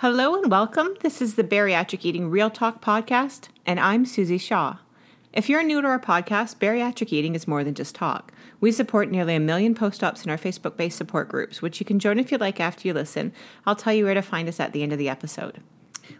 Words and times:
Hello 0.00 0.34
and 0.34 0.50
welcome. 0.50 0.94
This 1.02 1.20
is 1.20 1.34
the 1.34 1.44
Bariatric 1.44 2.06
Eating 2.06 2.30
Real 2.30 2.48
Talk 2.48 2.82
podcast, 2.82 3.48
and 3.66 3.78
I'm 3.78 4.06
Susie 4.06 4.38
Shaw. 4.38 4.78
If 5.34 5.50
you're 5.50 5.62
new 5.62 5.82
to 5.82 5.86
our 5.86 6.00
podcast, 6.00 6.56
bariatric 6.56 7.12
eating 7.12 7.34
is 7.34 7.46
more 7.46 7.62
than 7.62 7.74
just 7.74 7.96
talk. 7.96 8.32
We 8.62 8.72
support 8.72 9.10
nearly 9.10 9.34
a 9.34 9.40
million 9.40 9.74
post 9.74 10.02
ops 10.02 10.24
in 10.24 10.30
our 10.30 10.38
Facebook 10.38 10.78
based 10.78 10.96
support 10.96 11.28
groups, 11.28 11.60
which 11.60 11.80
you 11.80 11.84
can 11.84 11.98
join 11.98 12.18
if 12.18 12.32
you 12.32 12.38
like 12.38 12.60
after 12.60 12.88
you 12.88 12.94
listen. 12.94 13.34
I'll 13.66 13.76
tell 13.76 13.92
you 13.92 14.06
where 14.06 14.14
to 14.14 14.22
find 14.22 14.48
us 14.48 14.58
at 14.58 14.72
the 14.72 14.82
end 14.82 14.94
of 14.94 14.98
the 14.98 15.10
episode. 15.10 15.60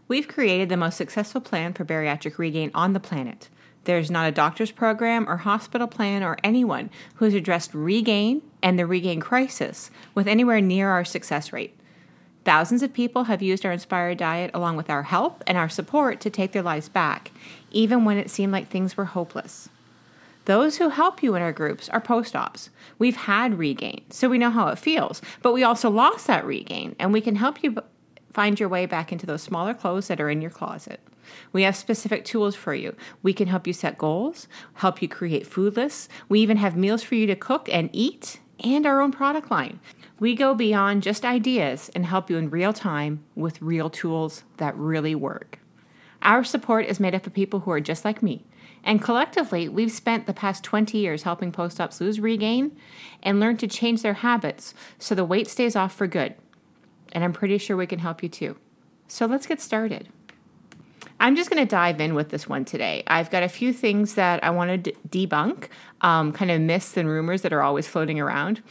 We've 0.08 0.28
created 0.28 0.68
the 0.68 0.76
most 0.76 0.98
successful 0.98 1.40
plan 1.40 1.72
for 1.72 1.86
bariatric 1.86 2.36
regain 2.36 2.70
on 2.74 2.92
the 2.92 3.00
planet. 3.00 3.48
There's 3.84 4.10
not 4.10 4.28
a 4.28 4.32
doctor's 4.32 4.72
program 4.72 5.26
or 5.26 5.38
hospital 5.38 5.86
plan 5.86 6.22
or 6.22 6.36
anyone 6.44 6.90
who 7.14 7.24
has 7.24 7.32
addressed 7.32 7.72
regain 7.72 8.42
and 8.62 8.78
the 8.78 8.84
regain 8.84 9.20
crisis 9.20 9.90
with 10.14 10.28
anywhere 10.28 10.60
near 10.60 10.90
our 10.90 11.06
success 11.06 11.50
rate. 11.50 11.79
Thousands 12.50 12.82
of 12.82 12.92
people 12.92 13.24
have 13.24 13.42
used 13.42 13.64
our 13.64 13.70
Inspire 13.70 14.12
Diet 14.16 14.50
along 14.52 14.76
with 14.76 14.90
our 14.90 15.04
help 15.04 15.44
and 15.46 15.56
our 15.56 15.68
support 15.68 16.20
to 16.22 16.30
take 16.30 16.50
their 16.50 16.64
lives 16.64 16.88
back, 16.88 17.30
even 17.70 18.04
when 18.04 18.18
it 18.18 18.28
seemed 18.28 18.50
like 18.50 18.66
things 18.66 18.96
were 18.96 19.04
hopeless. 19.04 19.68
Those 20.46 20.78
who 20.78 20.88
help 20.88 21.22
you 21.22 21.36
in 21.36 21.42
our 21.42 21.52
groups 21.52 21.88
are 21.90 22.00
post 22.00 22.34
ops. 22.34 22.70
We've 22.98 23.14
had 23.14 23.56
regain, 23.56 24.02
so 24.10 24.28
we 24.28 24.36
know 24.36 24.50
how 24.50 24.66
it 24.66 24.80
feels, 24.80 25.22
but 25.42 25.52
we 25.52 25.62
also 25.62 25.88
lost 25.90 26.26
that 26.26 26.44
regain, 26.44 26.96
and 26.98 27.12
we 27.12 27.20
can 27.20 27.36
help 27.36 27.62
you 27.62 27.76
find 28.32 28.58
your 28.58 28.68
way 28.68 28.84
back 28.84 29.12
into 29.12 29.26
those 29.26 29.44
smaller 29.44 29.72
clothes 29.72 30.08
that 30.08 30.20
are 30.20 30.28
in 30.28 30.42
your 30.42 30.50
closet. 30.50 30.98
We 31.52 31.62
have 31.62 31.76
specific 31.76 32.24
tools 32.24 32.56
for 32.56 32.74
you. 32.74 32.96
We 33.22 33.32
can 33.32 33.46
help 33.46 33.68
you 33.68 33.72
set 33.72 33.96
goals, 33.96 34.48
help 34.74 35.00
you 35.00 35.06
create 35.06 35.46
food 35.46 35.76
lists. 35.76 36.08
We 36.28 36.40
even 36.40 36.56
have 36.56 36.76
meals 36.76 37.04
for 37.04 37.14
you 37.14 37.28
to 37.28 37.36
cook 37.36 37.68
and 37.70 37.90
eat, 37.92 38.40
and 38.64 38.86
our 38.86 39.00
own 39.00 39.12
product 39.12 39.50
line. 39.50 39.80
We 40.18 40.34
go 40.34 40.54
beyond 40.54 41.02
just 41.02 41.24
ideas 41.24 41.90
and 41.94 42.06
help 42.06 42.30
you 42.30 42.36
in 42.36 42.50
real 42.50 42.72
time 42.72 43.24
with 43.34 43.62
real 43.62 43.90
tools 43.90 44.44
that 44.58 44.76
really 44.76 45.14
work. 45.14 45.58
Our 46.22 46.44
support 46.44 46.86
is 46.86 47.00
made 47.00 47.14
up 47.14 47.26
of 47.26 47.32
people 47.32 47.60
who 47.60 47.70
are 47.70 47.80
just 47.80 48.04
like 48.04 48.22
me. 48.22 48.44
And 48.84 49.02
collectively, 49.02 49.68
we've 49.68 49.92
spent 49.92 50.26
the 50.26 50.32
past 50.32 50.64
20 50.64 50.96
years 50.96 51.22
helping 51.22 51.52
post 51.52 51.80
ops 51.80 52.00
lose 52.00 52.20
regain 52.20 52.76
and 53.22 53.40
learn 53.40 53.56
to 53.58 53.66
change 53.66 54.02
their 54.02 54.14
habits 54.14 54.74
so 54.98 55.14
the 55.14 55.24
weight 55.24 55.48
stays 55.48 55.76
off 55.76 55.94
for 55.94 56.06
good. 56.06 56.34
And 57.12 57.24
I'm 57.24 57.32
pretty 57.32 57.58
sure 57.58 57.76
we 57.76 57.86
can 57.86 57.98
help 57.98 58.22
you 58.22 58.28
too. 58.28 58.56
So 59.08 59.26
let's 59.26 59.46
get 59.46 59.60
started. 59.60 60.08
I'm 61.20 61.36
just 61.36 61.50
going 61.50 61.62
to 61.62 61.70
dive 61.70 62.00
in 62.00 62.14
with 62.14 62.30
this 62.30 62.48
one 62.48 62.64
today. 62.64 63.02
I've 63.06 63.30
got 63.30 63.42
a 63.42 63.48
few 63.48 63.74
things 63.74 64.14
that 64.14 64.42
I 64.42 64.48
want 64.48 64.70
to 64.70 64.92
d- 64.92 65.26
debunk, 65.26 65.68
um, 66.00 66.32
kind 66.32 66.50
of 66.50 66.62
myths 66.62 66.96
and 66.96 67.06
rumors 67.06 67.42
that 67.42 67.52
are 67.52 67.60
always 67.60 67.86
floating 67.86 68.18
around. 68.18 68.62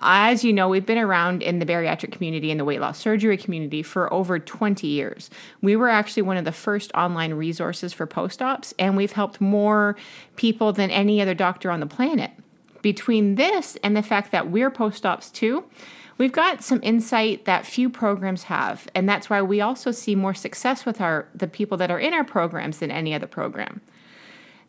As 0.00 0.42
you 0.42 0.54
know, 0.54 0.70
we've 0.70 0.86
been 0.86 0.96
around 0.96 1.42
in 1.42 1.58
the 1.58 1.66
bariatric 1.66 2.10
community 2.12 2.50
and 2.50 2.58
the 2.58 2.64
weight 2.64 2.80
loss 2.80 2.98
surgery 2.98 3.36
community 3.36 3.82
for 3.82 4.10
over 4.10 4.38
20 4.38 4.86
years. 4.86 5.28
We 5.60 5.76
were 5.76 5.90
actually 5.90 6.22
one 6.22 6.38
of 6.38 6.46
the 6.46 6.52
first 6.52 6.90
online 6.94 7.34
resources 7.34 7.92
for 7.92 8.06
post 8.06 8.40
ops, 8.40 8.72
and 8.78 8.96
we've 8.96 9.12
helped 9.12 9.38
more 9.38 9.94
people 10.36 10.72
than 10.72 10.90
any 10.90 11.20
other 11.20 11.34
doctor 11.34 11.70
on 11.70 11.80
the 11.80 11.86
planet. 11.86 12.30
Between 12.82 13.34
this 13.34 13.76
and 13.82 13.96
the 13.96 14.02
fact 14.02 14.30
that 14.32 14.50
we're 14.50 14.70
post 14.70 15.04
ops 15.04 15.30
too, 15.30 15.64
We've 16.18 16.32
got 16.32 16.64
some 16.64 16.80
insight 16.82 17.44
that 17.44 17.64
few 17.64 17.88
programs 17.88 18.44
have, 18.44 18.88
and 18.92 19.08
that's 19.08 19.30
why 19.30 19.40
we 19.40 19.60
also 19.60 19.92
see 19.92 20.16
more 20.16 20.34
success 20.34 20.84
with 20.84 21.00
our 21.00 21.28
the 21.32 21.46
people 21.46 21.78
that 21.78 21.92
are 21.92 22.00
in 22.00 22.12
our 22.12 22.24
programs 22.24 22.78
than 22.78 22.90
any 22.90 23.14
other 23.14 23.28
program. 23.28 23.80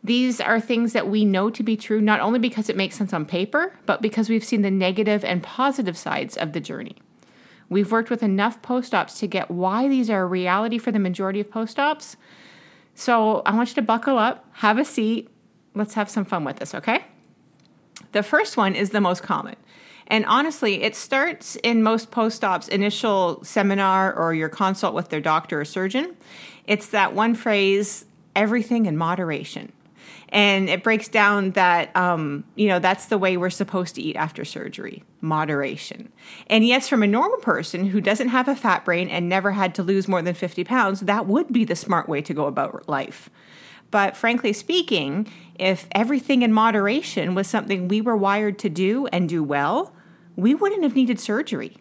These 0.02 0.40
are 0.40 0.60
things 0.60 0.92
that 0.92 1.08
we 1.08 1.24
know 1.24 1.50
to 1.50 1.62
be 1.64 1.76
true 1.76 2.00
not 2.00 2.20
only 2.20 2.38
because 2.38 2.68
it 2.68 2.76
makes 2.76 2.94
sense 2.94 3.12
on 3.12 3.26
paper, 3.26 3.76
but 3.84 4.00
because 4.00 4.30
we've 4.30 4.44
seen 4.44 4.62
the 4.62 4.70
negative 4.70 5.24
and 5.24 5.42
positive 5.42 5.98
sides 5.98 6.36
of 6.36 6.52
the 6.52 6.60
journey. 6.60 6.96
We've 7.68 7.90
worked 7.90 8.10
with 8.10 8.22
enough 8.22 8.62
post 8.62 8.94
ops 8.94 9.18
to 9.18 9.26
get 9.26 9.50
why 9.50 9.88
these 9.88 10.08
are 10.08 10.22
a 10.22 10.26
reality 10.26 10.78
for 10.78 10.92
the 10.92 10.98
majority 11.00 11.40
of 11.40 11.50
post 11.50 11.80
ops. 11.80 12.16
So 12.94 13.42
I 13.44 13.54
want 13.56 13.70
you 13.70 13.74
to 13.74 13.82
buckle 13.82 14.18
up, 14.18 14.48
have 14.54 14.78
a 14.78 14.84
seat, 14.84 15.28
let's 15.74 15.94
have 15.94 16.08
some 16.08 16.24
fun 16.24 16.44
with 16.44 16.56
this, 16.56 16.74
okay? 16.76 17.04
The 18.12 18.22
first 18.22 18.56
one 18.56 18.74
is 18.74 18.90
the 18.90 19.00
most 19.00 19.22
common. 19.22 19.56
And 20.06 20.26
honestly, 20.26 20.82
it 20.82 20.96
starts 20.96 21.56
in 21.56 21.82
most 21.82 22.10
post 22.10 22.42
ops 22.42 22.66
initial 22.66 23.44
seminar 23.44 24.12
or 24.12 24.34
your 24.34 24.48
consult 24.48 24.92
with 24.92 25.08
their 25.08 25.20
doctor 25.20 25.60
or 25.60 25.64
surgeon. 25.64 26.16
It's 26.66 26.88
that 26.88 27.14
one 27.14 27.34
phrase, 27.34 28.04
everything 28.34 28.86
in 28.86 28.96
moderation. 28.96 29.72
And 30.30 30.68
it 30.68 30.82
breaks 30.82 31.08
down 31.08 31.52
that, 31.52 31.94
um, 31.96 32.44
you 32.54 32.68
know, 32.68 32.78
that's 32.78 33.06
the 33.06 33.18
way 33.18 33.36
we're 33.36 33.50
supposed 33.50 33.96
to 33.96 34.02
eat 34.02 34.16
after 34.16 34.44
surgery 34.44 35.02
moderation. 35.20 36.10
And 36.46 36.64
yes, 36.64 36.88
from 36.88 37.02
a 37.02 37.06
normal 37.06 37.38
person 37.38 37.86
who 37.86 38.00
doesn't 38.00 38.28
have 38.28 38.48
a 38.48 38.54
fat 38.54 38.84
brain 38.84 39.08
and 39.08 39.28
never 39.28 39.52
had 39.52 39.74
to 39.76 39.82
lose 39.82 40.08
more 40.08 40.22
than 40.22 40.34
50 40.34 40.64
pounds, 40.64 41.00
that 41.00 41.26
would 41.26 41.52
be 41.52 41.64
the 41.64 41.76
smart 41.76 42.08
way 42.08 42.22
to 42.22 42.32
go 42.32 42.46
about 42.46 42.88
life. 42.88 43.28
But 43.90 44.16
frankly 44.16 44.52
speaking, 44.52 45.30
if 45.58 45.86
everything 45.92 46.42
in 46.42 46.52
moderation 46.52 47.34
was 47.34 47.46
something 47.46 47.88
we 47.88 48.00
were 48.00 48.16
wired 48.16 48.58
to 48.60 48.68
do 48.68 49.06
and 49.08 49.28
do 49.28 49.42
well, 49.42 49.92
we 50.36 50.54
wouldn't 50.54 50.82
have 50.82 50.94
needed 50.94 51.18
surgery. 51.18 51.76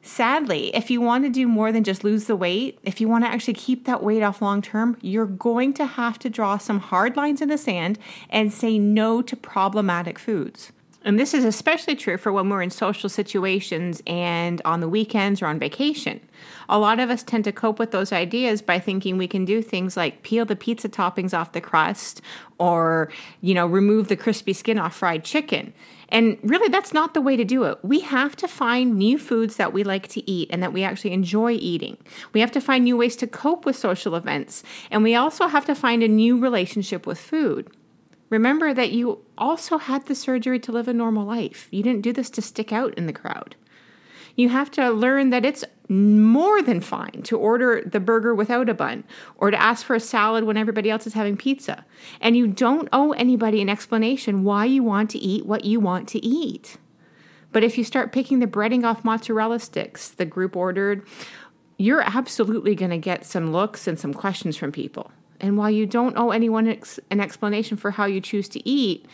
Sadly, 0.00 0.74
if 0.74 0.90
you 0.90 1.00
want 1.00 1.24
to 1.24 1.30
do 1.30 1.46
more 1.46 1.70
than 1.70 1.84
just 1.84 2.02
lose 2.04 2.24
the 2.24 2.36
weight, 2.36 2.78
if 2.82 3.00
you 3.00 3.08
want 3.08 3.24
to 3.24 3.30
actually 3.30 3.54
keep 3.54 3.84
that 3.84 4.02
weight 4.02 4.22
off 4.22 4.40
long 4.40 4.62
term, 4.62 4.96
you're 5.02 5.26
going 5.26 5.74
to 5.74 5.84
have 5.84 6.18
to 6.20 6.30
draw 6.30 6.56
some 6.56 6.80
hard 6.80 7.16
lines 7.16 7.42
in 7.42 7.48
the 7.48 7.58
sand 7.58 7.98
and 8.30 8.52
say 8.52 8.78
no 8.78 9.20
to 9.22 9.36
problematic 9.36 10.18
foods. 10.18 10.72
And 11.04 11.18
this 11.18 11.32
is 11.32 11.44
especially 11.44 11.94
true 11.94 12.16
for 12.16 12.32
when 12.32 12.48
we're 12.48 12.60
in 12.60 12.70
social 12.70 13.08
situations 13.08 14.02
and 14.06 14.60
on 14.64 14.80
the 14.80 14.88
weekends 14.88 15.40
or 15.40 15.46
on 15.46 15.58
vacation. 15.58 16.20
A 16.68 16.78
lot 16.78 16.98
of 16.98 17.08
us 17.08 17.22
tend 17.22 17.44
to 17.44 17.52
cope 17.52 17.78
with 17.78 17.92
those 17.92 18.12
ideas 18.12 18.62
by 18.62 18.80
thinking 18.80 19.16
we 19.16 19.28
can 19.28 19.44
do 19.44 19.62
things 19.62 19.96
like 19.96 20.22
peel 20.22 20.44
the 20.44 20.56
pizza 20.56 20.88
toppings 20.88 21.32
off 21.32 21.52
the 21.52 21.60
crust 21.60 22.20
or, 22.58 23.10
you 23.40 23.54
know, 23.54 23.66
remove 23.66 24.08
the 24.08 24.16
crispy 24.16 24.52
skin 24.52 24.78
off 24.78 24.96
fried 24.96 25.24
chicken. 25.24 25.72
And 26.08 26.36
really, 26.42 26.68
that's 26.68 26.92
not 26.92 27.14
the 27.14 27.20
way 27.20 27.36
to 27.36 27.44
do 27.44 27.64
it. 27.64 27.78
We 27.82 28.00
have 28.00 28.34
to 28.36 28.48
find 28.48 28.96
new 28.96 29.18
foods 29.18 29.56
that 29.56 29.72
we 29.72 29.84
like 29.84 30.08
to 30.08 30.28
eat 30.28 30.48
and 30.50 30.62
that 30.62 30.72
we 30.72 30.82
actually 30.82 31.12
enjoy 31.12 31.52
eating. 31.52 31.96
We 32.32 32.40
have 32.40 32.52
to 32.52 32.60
find 32.60 32.84
new 32.84 32.96
ways 32.96 33.14
to 33.16 33.26
cope 33.26 33.64
with 33.64 33.76
social 33.76 34.16
events. 34.16 34.64
And 34.90 35.02
we 35.04 35.14
also 35.14 35.46
have 35.46 35.66
to 35.66 35.74
find 35.74 36.02
a 36.02 36.08
new 36.08 36.40
relationship 36.40 37.06
with 37.06 37.20
food. 37.20 37.70
Remember 38.30 38.74
that 38.74 38.92
you 38.92 39.24
also 39.36 39.78
had 39.78 40.06
the 40.06 40.14
surgery 40.14 40.58
to 40.60 40.72
live 40.72 40.88
a 40.88 40.92
normal 40.92 41.26
life. 41.26 41.68
You 41.70 41.82
didn't 41.82 42.02
do 42.02 42.12
this 42.12 42.30
to 42.30 42.42
stick 42.42 42.72
out 42.72 42.94
in 42.94 43.06
the 43.06 43.12
crowd. 43.12 43.56
You 44.36 44.50
have 44.50 44.70
to 44.72 44.90
learn 44.90 45.30
that 45.30 45.44
it's 45.44 45.64
more 45.88 46.62
than 46.62 46.80
fine 46.80 47.22
to 47.24 47.36
order 47.36 47.82
the 47.84 47.98
burger 47.98 48.34
without 48.34 48.68
a 48.68 48.74
bun 48.74 49.02
or 49.36 49.50
to 49.50 49.60
ask 49.60 49.84
for 49.84 49.96
a 49.96 50.00
salad 50.00 50.44
when 50.44 50.56
everybody 50.56 50.90
else 50.90 51.06
is 51.06 51.14
having 51.14 51.36
pizza. 51.36 51.84
And 52.20 52.36
you 52.36 52.46
don't 52.46 52.88
owe 52.92 53.12
anybody 53.12 53.60
an 53.60 53.68
explanation 53.68 54.44
why 54.44 54.66
you 54.66 54.82
want 54.84 55.10
to 55.10 55.18
eat 55.18 55.44
what 55.44 55.64
you 55.64 55.80
want 55.80 56.08
to 56.10 56.24
eat. 56.24 56.76
But 57.50 57.64
if 57.64 57.78
you 57.78 57.82
start 57.82 58.12
picking 58.12 58.38
the 58.38 58.46
breading 58.46 58.84
off 58.84 59.04
mozzarella 59.04 59.58
sticks 59.58 60.08
the 60.08 60.26
group 60.26 60.54
ordered, 60.54 61.04
you're 61.78 62.02
absolutely 62.02 62.74
going 62.74 62.90
to 62.90 62.98
get 62.98 63.24
some 63.24 63.52
looks 63.52 63.88
and 63.88 63.98
some 63.98 64.12
questions 64.12 64.56
from 64.56 64.70
people. 64.70 65.10
And 65.40 65.56
while 65.56 65.70
you 65.70 65.86
don't 65.86 66.16
owe 66.16 66.30
anyone 66.30 66.68
ex- 66.68 67.00
an 67.10 67.20
explanation 67.20 67.76
for 67.76 67.92
how 67.92 68.06
you 68.06 68.20
choose 68.20 68.48
to 68.50 68.68
eat, 68.68 69.06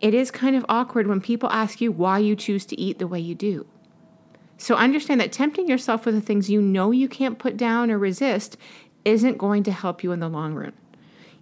it 0.00 0.14
is 0.14 0.30
kind 0.30 0.56
of 0.56 0.66
awkward 0.68 1.06
when 1.06 1.20
people 1.20 1.48
ask 1.50 1.80
you 1.80 1.92
why 1.92 2.18
you 2.18 2.36
choose 2.36 2.66
to 2.66 2.80
eat 2.80 2.98
the 2.98 3.06
way 3.06 3.20
you 3.20 3.34
do. 3.34 3.66
So 4.58 4.76
understand 4.76 5.20
that 5.20 5.32
tempting 5.32 5.68
yourself 5.68 6.04
with 6.04 6.14
the 6.14 6.20
things 6.20 6.50
you 6.50 6.60
know 6.60 6.90
you 6.90 7.08
can't 7.08 7.38
put 7.38 7.56
down 7.56 7.90
or 7.90 7.98
resist 7.98 8.56
isn't 9.04 9.38
going 9.38 9.62
to 9.64 9.72
help 9.72 10.04
you 10.04 10.12
in 10.12 10.20
the 10.20 10.28
long 10.28 10.54
run. 10.54 10.72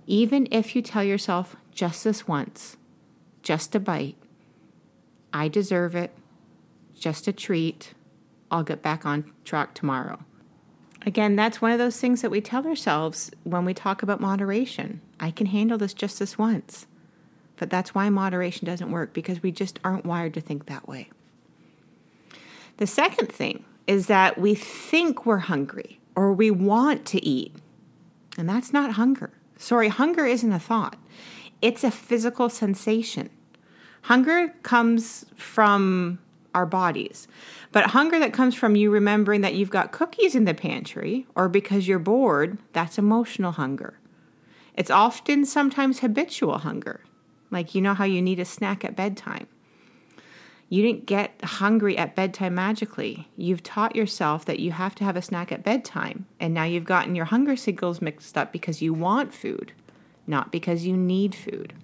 Even 0.07 0.49
if 0.51 0.75
you 0.75 0.83
tell 0.83 1.05
yourself 1.05 1.57
just 1.73 2.05
this 2.05 2.27
once, 2.27 2.77
just 3.43 3.75
a 3.75 3.81
bite, 3.81 4.17
I 5.33 5.49
deserve 5.49 5.95
it, 5.95 6.13
just 6.99 7.29
a 7.29 7.33
treat, 7.33 7.95
I'll 8.51 8.63
get 8.63 8.83
back 8.83 9.07
on 9.07 9.33
track 9.45 9.75
tomorrow. 9.75 10.21
Again, 11.07 11.35
that's 11.35 11.63
one 11.63 11.73
of 11.73 11.79
those 11.79 11.99
things 11.99 12.23
that 12.23 12.31
we 12.31 12.41
tell 12.41 12.67
ourselves 12.67 13.31
when 13.45 13.65
we 13.65 13.73
talk 13.73 14.03
about 14.03 14.21
moderation. 14.21 15.01
I 15.19 15.31
can 15.31 15.47
handle 15.47 15.79
this 15.79 15.95
just 15.95 16.19
this 16.19 16.37
once. 16.37 16.87
But 17.57 17.71
that's 17.71 17.95
why 17.95 18.09
moderation 18.09 18.67
doesn't 18.67 18.91
work 18.91 19.13
because 19.13 19.43
we 19.43 19.53
just 19.53 19.79
aren't 19.85 20.07
wired 20.07 20.35
to 20.35 20.41
think 20.41 20.67
that 20.67 20.89
way. 20.89 21.11
The 22.79 22.87
second 22.87 23.31
thing 23.31 23.65
is 23.87 24.07
that 24.07 24.39
we 24.39 24.55
think 24.55 25.27
we're 25.27 25.39
hungry 25.39 26.01
or 26.15 26.33
we 26.33 26.51
want 26.51 27.05
to 27.07 27.25
eat. 27.25 27.55
And 28.39 28.49
that's 28.49 28.73
not 28.73 28.93
hunger. 28.93 29.31
Sorry, 29.59 29.89
hunger 29.89 30.25
isn't 30.25 30.53
a 30.53 30.59
thought, 30.59 30.97
it's 31.61 31.85
a 31.85 31.91
physical 31.91 32.49
sensation. 32.49 33.29
Hunger 34.03 34.55
comes 34.63 35.27
from 35.37 36.19
our 36.55 36.67
bodies. 36.67 37.29
But 37.73 37.91
hunger 37.91 38.19
that 38.19 38.33
comes 38.33 38.55
from 38.55 38.77
you 38.77 38.91
remembering 38.91 39.41
that 39.43 39.55
you've 39.55 39.71
got 39.71 39.93
cookies 39.93 40.35
in 40.35 40.45
the 40.45 40.55
pantry 40.55 41.27
or 41.35 41.49
because 41.49 41.87
you're 41.87 41.99
bored, 41.99 42.59
that's 42.73 42.99
emotional 42.99 43.53
hunger. 43.53 43.99
It's 44.75 44.91
often 44.91 45.45
sometimes 45.45 46.01
habitual 46.01 46.59
hunger, 46.59 47.01
like 47.51 47.75
you 47.75 47.81
know 47.81 47.95
how 47.95 48.05
you 48.05 48.23
need 48.23 48.41
a 48.41 48.45
snack 48.45 48.85
at 48.85 48.97
bedtime. 48.97 49.47
You 50.71 50.83
didn't 50.85 51.07
get 51.07 51.35
hungry 51.43 51.99
at 51.99 52.15
bedtime 52.15 52.55
magically. 52.55 53.29
You've 53.37 53.65
taught 53.65 53.97
yourself 53.97 54.45
that 54.45 54.61
you 54.61 54.71
have 54.71 54.95
to 54.97 55.05
have 55.05 55.17
a 55.17 55.23
snack 55.23 55.51
at 55.51 55.65
bedtime. 55.65 56.27
And 56.39 56.55
now 56.55 56.63
you've 56.63 56.85
gotten 56.85 57.17
your 57.17 57.25
hunger 57.25 57.57
signals 57.57 58.01
mixed 58.01 58.39
up 58.39 58.53
because 58.53 58.81
you 58.81 58.95
want 58.95 59.35
food, 59.35 59.73
not 60.29 60.53
because 60.53 60.87
you 60.87 60.97
need 60.97 61.35
food. 61.35 61.75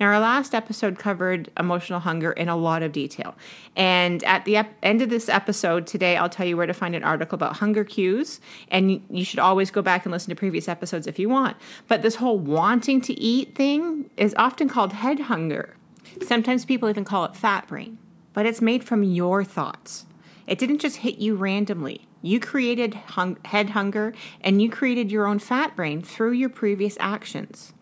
Now, 0.00 0.06
our 0.06 0.20
last 0.20 0.54
episode 0.54 0.98
covered 0.98 1.50
emotional 1.58 2.00
hunger 2.00 2.32
in 2.32 2.48
a 2.48 2.56
lot 2.56 2.82
of 2.82 2.92
detail. 2.92 3.34
And 3.76 4.22
at 4.24 4.44
the 4.44 4.56
ep- 4.56 4.74
end 4.82 5.02
of 5.02 5.10
this 5.10 5.28
episode 5.28 5.86
today, 5.86 6.16
I'll 6.16 6.28
tell 6.28 6.46
you 6.46 6.56
where 6.56 6.66
to 6.66 6.72
find 6.72 6.94
an 6.94 7.04
article 7.04 7.36
about 7.36 7.56
hunger 7.56 7.84
cues. 7.84 8.40
And 8.68 9.02
you 9.10 9.24
should 9.24 9.38
always 9.38 9.70
go 9.70 9.82
back 9.82 10.04
and 10.04 10.12
listen 10.12 10.30
to 10.30 10.36
previous 10.36 10.68
episodes 10.68 11.06
if 11.06 11.18
you 11.18 11.28
want. 11.28 11.56
But 11.88 12.02
this 12.02 12.16
whole 12.16 12.38
wanting 12.38 13.00
to 13.02 13.14
eat 13.14 13.54
thing 13.54 14.10
is 14.16 14.34
often 14.36 14.68
called 14.68 14.92
head 14.92 15.20
hunger. 15.20 15.76
Sometimes 16.22 16.64
people 16.64 16.88
even 16.88 17.04
call 17.04 17.24
it 17.24 17.36
fat 17.36 17.66
brain, 17.66 17.98
but 18.32 18.46
it's 18.46 18.60
made 18.60 18.84
from 18.84 19.02
your 19.02 19.44
thoughts. 19.44 20.06
It 20.46 20.58
didn't 20.58 20.78
just 20.78 20.98
hit 20.98 21.18
you 21.18 21.34
randomly. 21.34 22.06
You 22.22 22.40
created 22.40 22.94
hung- 22.94 23.38
head 23.44 23.70
hunger 23.70 24.14
and 24.40 24.60
you 24.62 24.70
created 24.70 25.10
your 25.10 25.26
own 25.26 25.38
fat 25.38 25.74
brain 25.76 26.02
through 26.02 26.32
your 26.32 26.48
previous 26.48 26.96
actions. 27.00 27.72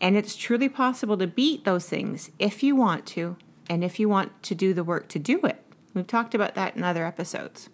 And 0.00 0.16
it's 0.16 0.36
truly 0.36 0.68
possible 0.68 1.16
to 1.18 1.26
beat 1.26 1.64
those 1.64 1.88
things 1.88 2.30
if 2.38 2.62
you 2.62 2.76
want 2.76 3.06
to, 3.06 3.36
and 3.68 3.82
if 3.82 3.98
you 3.98 4.08
want 4.08 4.42
to 4.44 4.54
do 4.54 4.74
the 4.74 4.84
work 4.84 5.08
to 5.08 5.18
do 5.18 5.40
it. 5.44 5.62
We've 5.94 6.06
talked 6.06 6.34
about 6.34 6.54
that 6.54 6.76
in 6.76 6.84
other 6.84 7.06
episodes. 7.06 7.70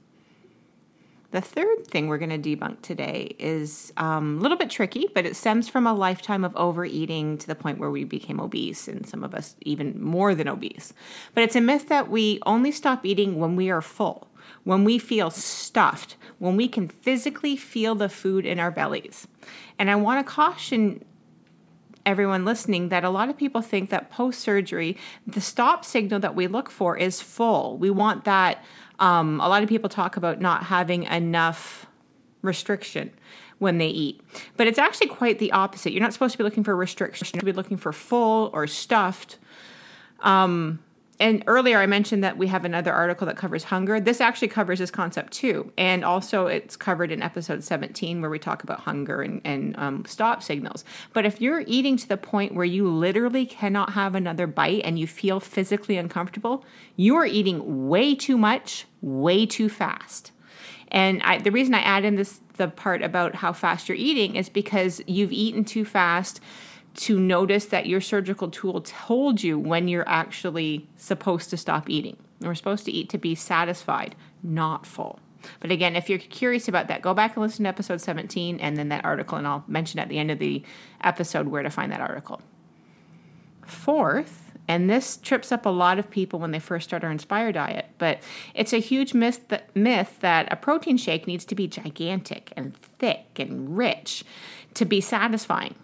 The 1.33 1.41
third 1.41 1.87
thing 1.87 2.09
we're 2.09 2.19
going 2.19 2.43
to 2.43 2.57
debunk 2.57 2.83
today 2.83 3.35
is 3.39 3.91
um, 3.97 4.39
a 4.39 4.43
little 4.43 4.59
bit 4.59 4.69
tricky, 4.69 5.09
but 5.15 5.25
it 5.25 5.35
stems 5.35 5.67
from 5.67 5.87
a 5.87 5.95
lifetime 5.95 6.45
of 6.45 6.55
overeating 6.55 7.39
to 7.39 7.47
the 7.47 7.55
point 7.55 7.79
where 7.79 7.91
we 7.91 8.05
became 8.05 8.39
obese, 8.39 8.87
and 8.87 9.07
some 9.07 9.25
of 9.25 9.35
us 9.35 9.57
even 9.63 10.01
more 10.01 10.35
than 10.35 10.47
obese. 10.47 10.93
But 11.35 11.45
it's 11.45 11.57
a 11.57 11.61
myth 11.63 11.89
that 11.89 12.11
we 12.11 12.39
only 12.45 12.71
stop 12.71 13.07
eating 13.07 13.41
when 13.41 13.57
we 13.57 13.71
are 13.71 13.81
full, 13.81 14.29
when 14.65 14.85
we 14.85 14.99
feel 14.99 15.31
stuffed, 15.31 16.17
when 16.39 16.55
we 16.55 16.69
can 16.69 16.87
physically 16.87 17.57
feel 17.57 17.95
the 17.95 18.11
food 18.11 18.45
in 18.45 18.61
our 18.61 18.71
bellies. 18.71 19.27
And 19.79 19.91
I 19.91 19.97
want 19.97 20.25
to 20.25 20.31
caution 20.31 21.03
everyone 22.05 22.45
listening 22.45 22.89
that 22.89 23.05
a 23.05 23.11
lot 23.11 23.29
of 23.29 23.37
people 23.37 23.63
think 23.63 23.91
that 23.91 24.11
post 24.11 24.41
surgery, 24.41 24.97
the 25.27 25.41
stop 25.41 25.85
signal 25.85 26.21
that 26.21 26.35
we 26.35 26.47
look 26.47 26.71
for 26.71 26.97
is 26.97 27.21
full. 27.21 27.77
We 27.79 27.91
want 27.91 28.25
that. 28.25 28.63
Um, 28.99 29.41
a 29.41 29.49
lot 29.49 29.63
of 29.63 29.69
people 29.69 29.89
talk 29.89 30.17
about 30.17 30.41
not 30.41 30.65
having 30.65 31.05
enough 31.05 31.87
restriction 32.43 33.11
when 33.59 33.79
they 33.79 33.89
eat. 33.89 34.21
But 34.57 34.67
it's 34.67 34.79
actually 34.79 35.09
quite 35.09 35.39
the 35.39 35.53
opposite. 35.53 35.93
You're 35.93 36.03
not 36.03 36.13
supposed 36.13 36.33
to 36.33 36.39
be 36.39 36.45
looking 36.45 36.65
for 36.65 36.75
restriction, 36.75 37.27
you 37.33 37.39
should 37.39 37.47
be 37.47 37.53
looking 37.53 37.77
for 37.77 37.93
full 37.93 38.51
or 38.53 38.67
stuffed. 38.67 39.39
Um, 40.21 40.81
and 41.23 41.45
earlier 41.47 41.79
I 41.79 41.87
mentioned 41.87 42.25
that 42.25 42.37
we 42.37 42.49
have 42.49 42.65
another 42.65 42.93
article 42.93 43.29
that 43.29 43.37
covers 43.37 43.63
hunger. 43.63 44.01
This 44.01 44.21
actually 44.21 44.49
covers 44.49 44.81
this 44.81 44.91
concept 44.91 45.33
too. 45.33 45.73
And 45.79 46.05
also 46.05 46.49
it's 46.49 46.77
covered 46.77 47.13
in 47.13 47.23
episode 47.23 47.63
17 47.63 48.21
where 48.21 48.29
we 48.29 48.41
talk 48.41 48.65
about 48.65 48.81
hunger 48.81 49.23
and, 49.23 49.41
and 49.45 49.79
um, 49.79 50.05
stop 50.05 50.43
signals. 50.43 50.85
But 51.13 51.25
if 51.25 51.41
you're 51.41 51.63
eating 51.69 51.97
to 51.99 52.09
the 52.09 52.17
point 52.17 52.57
where 52.57 52.65
you 52.65 52.91
literally 52.91 53.47
cannot 53.47 53.93
have 53.93 54.17
another 54.17 54.49
bite 54.49 54.83
and 54.85 54.99
you 54.99 55.07
feel 55.07 55.39
physically 55.39 55.97
uncomfortable, 55.97 56.65
you 56.97 57.15
are 57.15 57.25
eating 57.25 57.89
way 57.89 58.17
too 58.17 58.37
much, 58.37 58.87
way 59.01 59.47
too 59.47 59.69
fast. 59.69 60.33
And 60.89 61.23
I, 61.23 61.39
the 61.39 61.53
reason 61.53 61.73
I 61.73 61.83
add 61.83 62.05
in 62.05 62.17
this 62.17 62.41
the 62.57 62.67
part 62.69 63.01
about 63.01 63.37
how 63.37 63.53
fast 63.53 63.89
you're 63.89 63.97
eating 63.97 64.37
is 64.37 64.49
because 64.49 65.01
you've 65.07 65.33
eaten 65.33 65.65
too 65.65 65.85
fast 65.85 66.41
to 66.95 67.19
notice 67.19 67.67
that 67.67 67.87
your 67.87 68.01
surgical 68.01 68.51
tool 68.51 68.81
told 68.83 69.43
you 69.43 69.59
when 69.59 69.89
you're 69.89 70.09
actually 70.09 70.89
supposed 70.97 71.51
to 71.51 71.57
stop 71.57 71.89
eating. 71.89 72.17
We're 72.41 72.55
supposed 72.55 72.85
to 72.87 72.93
eat 72.93 73.09
to 73.11 73.19
be 73.19 73.35
satisfied, 73.35 74.15
not 74.43 74.87
full. 74.87 75.21
But 75.61 75.71
again, 75.71 75.97
if 75.97 76.09
you're 76.09 76.19
curious 76.19 76.69
about 76.69 76.89
that, 76.89 77.03
go 77.03 77.15
back 77.15 77.37
and 77.37 77.43
listen 77.43 77.65
to 77.65 77.69
episode 77.69 78.01
17 78.01 78.61
and 78.61 78.77
then 78.77 78.89
that 78.91 79.05
article, 79.05 79.39
and 79.39 79.47
I'll 79.47 79.65
mention 79.67 80.01
at 80.01 80.09
the 80.09 80.19
end 80.19 80.31
of 80.31 80.39
the 80.39 80.63
episode 81.03 81.49
where 81.49 81.63
to 81.63 81.71
find 81.71 81.91
that 81.93 82.01
article. 82.01 82.41
Fourth, 83.65 84.53
and 84.69 84.89
this 84.89 85.17
trips 85.17 85.51
up 85.51 85.67
a 85.67 85.71
lot 85.71 85.99
of 85.99 86.11
people 86.11 86.39
when 86.39 86.53
they 86.53 86.59
first 86.59 86.89
start 86.89 87.05
our 87.05 87.11
Inspire 87.11 87.53
diet, 87.53 87.87
but 87.99 88.21
it's 88.55 88.73
a 88.73 88.79
huge 88.79 89.15
myth 89.15 89.49
that, 89.49 89.75
myth 89.75 90.19
that 90.21 90.53
a 90.53 90.57
protein 90.57 90.97
shake 90.97 91.27
needs 91.27 91.45
to 91.47 91.55
be 91.55 91.67
gigantic 91.67 92.53
and 92.57 92.77
thick 92.77 93.27
and 93.37 93.77
rich 93.77 94.25
to 94.75 94.85
be 94.85 95.01
satisfying. 95.01 95.75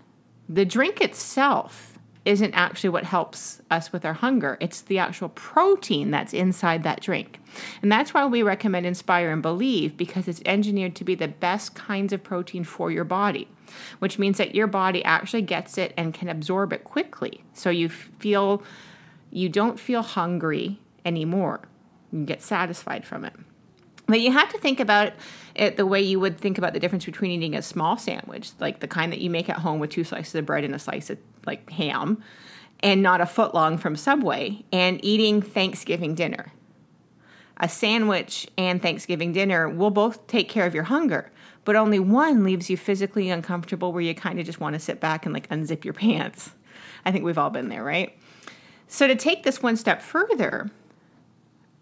The 0.48 0.64
drink 0.64 1.00
itself 1.00 1.98
isn't 2.24 2.52
actually 2.52 2.90
what 2.90 3.04
helps 3.04 3.62
us 3.70 3.90
with 3.90 4.04
our 4.04 4.12
hunger. 4.12 4.58
It's 4.60 4.82
the 4.82 4.98
actual 4.98 5.30
protein 5.30 6.10
that's 6.10 6.34
inside 6.34 6.82
that 6.82 7.00
drink. 7.00 7.40
And 7.80 7.90
that's 7.90 8.12
why 8.12 8.26
we 8.26 8.42
recommend 8.42 8.84
Inspire 8.84 9.30
and 9.30 9.40
Believe 9.40 9.96
because 9.96 10.28
it's 10.28 10.42
engineered 10.44 10.94
to 10.96 11.04
be 11.04 11.14
the 11.14 11.28
best 11.28 11.74
kinds 11.74 12.12
of 12.12 12.22
protein 12.22 12.64
for 12.64 12.90
your 12.90 13.04
body, 13.04 13.48
which 13.98 14.18
means 14.18 14.36
that 14.36 14.54
your 14.54 14.66
body 14.66 15.02
actually 15.04 15.42
gets 15.42 15.78
it 15.78 15.94
and 15.96 16.12
can 16.12 16.28
absorb 16.28 16.72
it 16.72 16.84
quickly. 16.84 17.44
So 17.54 17.70
you 17.70 17.88
feel 17.88 18.62
you 19.30 19.48
don't 19.48 19.80
feel 19.80 20.02
hungry 20.02 20.80
anymore. 21.04 21.60
You 22.12 22.24
get 22.24 22.42
satisfied 22.42 23.06
from 23.06 23.24
it. 23.24 23.34
But 24.06 24.20
you 24.20 24.32
have 24.32 24.50
to 24.52 24.58
think 24.58 24.80
about 24.80 25.12
it 25.58 25.76
the 25.76 25.86
way 25.86 26.00
you 26.00 26.20
would 26.20 26.38
think 26.38 26.56
about 26.56 26.72
the 26.72 26.80
difference 26.80 27.04
between 27.04 27.30
eating 27.30 27.54
a 27.54 27.62
small 27.62 27.98
sandwich, 27.98 28.52
like 28.60 28.80
the 28.80 28.88
kind 28.88 29.12
that 29.12 29.20
you 29.20 29.28
make 29.28 29.48
at 29.48 29.58
home 29.58 29.80
with 29.80 29.90
two 29.90 30.04
slices 30.04 30.34
of 30.34 30.46
bread 30.46 30.64
and 30.64 30.74
a 30.74 30.78
slice 30.78 31.10
of 31.10 31.18
like 31.46 31.68
ham, 31.70 32.22
and 32.80 33.02
not 33.02 33.20
a 33.20 33.26
foot 33.26 33.54
long 33.54 33.76
from 33.76 33.96
Subway, 33.96 34.64
and 34.72 35.04
eating 35.04 35.42
Thanksgiving 35.42 36.14
dinner. 36.14 36.52
A 37.56 37.68
sandwich 37.68 38.46
and 38.56 38.80
Thanksgiving 38.80 39.32
dinner 39.32 39.68
will 39.68 39.90
both 39.90 40.26
take 40.28 40.48
care 40.48 40.64
of 40.64 40.74
your 40.74 40.84
hunger, 40.84 41.32
but 41.64 41.74
only 41.74 41.98
one 41.98 42.44
leaves 42.44 42.70
you 42.70 42.76
physically 42.76 43.28
uncomfortable 43.28 43.92
where 43.92 44.02
you 44.02 44.14
kind 44.14 44.38
of 44.38 44.46
just 44.46 44.60
want 44.60 44.74
to 44.74 44.80
sit 44.80 45.00
back 45.00 45.26
and 45.26 45.34
like 45.34 45.48
unzip 45.48 45.84
your 45.84 45.94
pants. 45.94 46.52
I 47.04 47.10
think 47.10 47.24
we've 47.24 47.38
all 47.38 47.50
been 47.50 47.68
there, 47.68 47.82
right? 47.82 48.16
So, 48.86 49.06
to 49.06 49.16
take 49.16 49.42
this 49.42 49.62
one 49.62 49.76
step 49.76 50.00
further, 50.00 50.70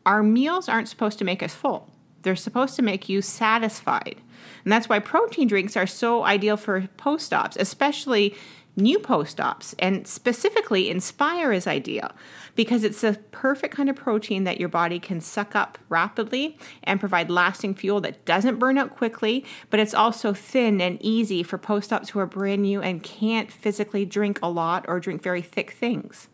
our 0.04 0.22
meals 0.22 0.68
aren't 0.68 0.88
supposed 0.88 1.18
to 1.18 1.24
make 1.24 1.42
us 1.42 1.54
full. 1.54 1.90
They're 2.26 2.34
supposed 2.34 2.74
to 2.74 2.82
make 2.82 3.08
you 3.08 3.22
satisfied. 3.22 4.20
And 4.64 4.72
that's 4.72 4.88
why 4.88 4.98
protein 4.98 5.46
drinks 5.46 5.76
are 5.76 5.86
so 5.86 6.24
ideal 6.24 6.56
for 6.56 6.88
post 6.96 7.32
ops, 7.32 7.56
especially 7.56 8.34
new 8.74 8.98
post 8.98 9.40
ops. 9.40 9.76
And 9.78 10.08
specifically, 10.08 10.90
Inspire 10.90 11.52
is 11.52 11.68
ideal 11.68 12.10
because 12.56 12.82
it's 12.82 13.02
the 13.02 13.20
perfect 13.30 13.76
kind 13.76 13.88
of 13.88 13.94
protein 13.94 14.42
that 14.42 14.58
your 14.58 14.68
body 14.68 14.98
can 14.98 15.20
suck 15.20 15.54
up 15.54 15.78
rapidly 15.88 16.58
and 16.82 16.98
provide 16.98 17.30
lasting 17.30 17.76
fuel 17.76 18.00
that 18.00 18.24
doesn't 18.24 18.58
burn 18.58 18.76
out 18.76 18.96
quickly, 18.96 19.44
but 19.70 19.78
it's 19.78 19.94
also 19.94 20.34
thin 20.34 20.80
and 20.80 20.98
easy 21.00 21.44
for 21.44 21.58
post 21.58 21.92
ops 21.92 22.10
who 22.10 22.18
are 22.18 22.26
brand 22.26 22.62
new 22.62 22.82
and 22.82 23.04
can't 23.04 23.52
physically 23.52 24.04
drink 24.04 24.40
a 24.42 24.48
lot 24.48 24.84
or 24.88 24.98
drink 24.98 25.22
very 25.22 25.42
thick 25.42 25.70
things. 25.70 26.26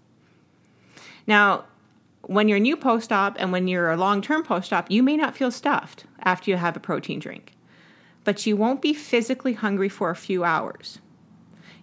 Now, 1.26 1.66
when 2.26 2.48
you're 2.48 2.58
new 2.58 2.76
post 2.76 3.12
op 3.12 3.36
and 3.38 3.52
when 3.52 3.68
you're 3.68 3.90
a 3.90 3.96
long 3.96 4.22
term 4.22 4.42
post 4.42 4.72
op, 4.72 4.90
you 4.90 5.02
may 5.02 5.16
not 5.16 5.36
feel 5.36 5.50
stuffed 5.50 6.04
after 6.20 6.50
you 6.50 6.56
have 6.56 6.76
a 6.76 6.80
protein 6.80 7.18
drink, 7.18 7.54
but 8.24 8.46
you 8.46 8.56
won't 8.56 8.82
be 8.82 8.94
physically 8.94 9.54
hungry 9.54 9.88
for 9.88 10.10
a 10.10 10.16
few 10.16 10.44
hours. 10.44 10.98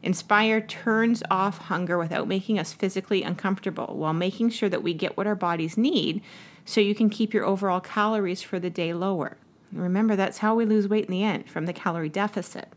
Inspire 0.01 0.61
turns 0.61 1.21
off 1.29 1.57
hunger 1.57 1.97
without 1.97 2.27
making 2.27 2.57
us 2.57 2.71
physically 2.71 3.21
uncomfortable 3.21 3.97
while 3.97 4.13
making 4.13 4.49
sure 4.49 4.69
that 4.69 4.83
we 4.83 4.93
get 4.93 5.17
what 5.17 5.27
our 5.27 5.35
bodies 5.35 5.77
need 5.77 6.21
so 6.63 6.79
you 6.79 6.95
can 6.95 7.09
keep 7.09 7.33
your 7.33 7.45
overall 7.45 7.81
calories 7.81 8.41
for 8.41 8.59
the 8.59 8.69
day 8.69 8.93
lower. 8.93 9.37
Remember, 9.73 10.15
that's 10.15 10.37
how 10.37 10.55
we 10.55 10.65
lose 10.65 10.87
weight 10.87 11.05
in 11.05 11.11
the 11.11 11.23
end 11.23 11.49
from 11.49 11.65
the 11.65 11.73
calorie 11.73 12.09
deficit. 12.09 12.69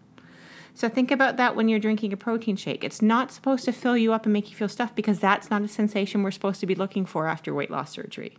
So 0.74 0.88
think 0.88 1.10
about 1.10 1.36
that 1.36 1.54
when 1.54 1.68
you're 1.68 1.78
drinking 1.78 2.12
a 2.12 2.16
protein 2.16 2.56
shake. 2.56 2.82
It's 2.82 3.02
not 3.02 3.30
supposed 3.30 3.64
to 3.66 3.72
fill 3.72 3.96
you 3.96 4.12
up 4.12 4.24
and 4.24 4.32
make 4.32 4.50
you 4.50 4.56
feel 4.56 4.68
stuffed 4.68 4.96
because 4.96 5.18
that's 5.18 5.50
not 5.50 5.62
a 5.62 5.68
sensation 5.68 6.22
we're 6.22 6.30
supposed 6.30 6.60
to 6.60 6.66
be 6.66 6.74
looking 6.74 7.04
for 7.04 7.26
after 7.26 7.52
weight 7.54 7.70
loss 7.70 7.92
surgery. 7.92 8.38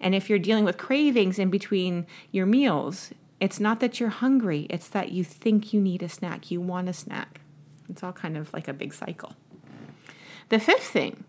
And 0.00 0.14
if 0.14 0.28
you're 0.28 0.40
dealing 0.40 0.64
with 0.64 0.78
cravings 0.78 1.38
in 1.38 1.48
between 1.48 2.06
your 2.32 2.44
meals, 2.44 3.12
it's 3.38 3.60
not 3.60 3.78
that 3.80 4.00
you're 4.00 4.08
hungry, 4.08 4.66
it's 4.68 4.88
that 4.88 5.12
you 5.12 5.22
think 5.22 5.72
you 5.72 5.80
need 5.80 6.02
a 6.02 6.08
snack, 6.08 6.50
you 6.50 6.60
want 6.60 6.88
a 6.88 6.92
snack. 6.92 7.40
It's 7.88 8.02
all 8.02 8.12
kind 8.12 8.36
of 8.36 8.52
like 8.52 8.66
a 8.66 8.72
big 8.72 8.92
cycle. 8.92 9.34
The 10.48 10.58
fifth 10.58 10.88
thing, 10.88 11.24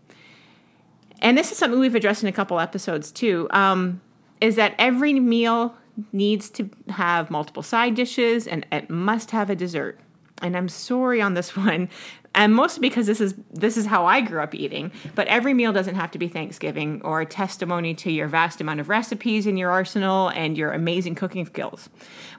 and 1.20 1.38
this 1.38 1.52
is 1.52 1.58
something 1.58 1.78
we've 1.78 1.94
addressed 1.94 2.22
in 2.22 2.28
a 2.28 2.32
couple 2.32 2.58
episodes 2.58 3.12
too, 3.12 3.46
um, 3.50 4.00
is 4.40 4.56
that 4.56 4.74
every 4.78 5.14
meal 5.14 5.76
needs 6.12 6.50
to 6.50 6.70
have 6.88 7.30
multiple 7.30 7.62
side 7.62 7.94
dishes 7.94 8.46
and 8.46 8.66
it 8.72 8.90
must 8.90 9.30
have 9.30 9.50
a 9.50 9.54
dessert. 9.54 9.98
And 10.42 10.56
I'm 10.56 10.68
sorry 10.68 11.20
on 11.20 11.34
this 11.34 11.56
one, 11.56 11.88
and 12.34 12.52
mostly 12.52 12.80
because 12.80 13.06
this 13.06 13.20
is 13.20 13.34
this 13.52 13.76
is 13.76 13.86
how 13.86 14.06
I 14.06 14.20
grew 14.20 14.40
up 14.40 14.54
eating. 14.54 14.90
But 15.14 15.28
every 15.28 15.54
meal 15.54 15.72
doesn't 15.72 15.94
have 15.94 16.10
to 16.12 16.18
be 16.18 16.26
Thanksgiving 16.26 17.00
or 17.02 17.20
a 17.20 17.26
testimony 17.26 17.94
to 17.94 18.10
your 18.10 18.26
vast 18.26 18.60
amount 18.60 18.80
of 18.80 18.88
recipes 18.88 19.46
in 19.46 19.56
your 19.56 19.70
arsenal 19.70 20.30
and 20.30 20.58
your 20.58 20.72
amazing 20.72 21.14
cooking 21.14 21.46
skills. 21.46 21.88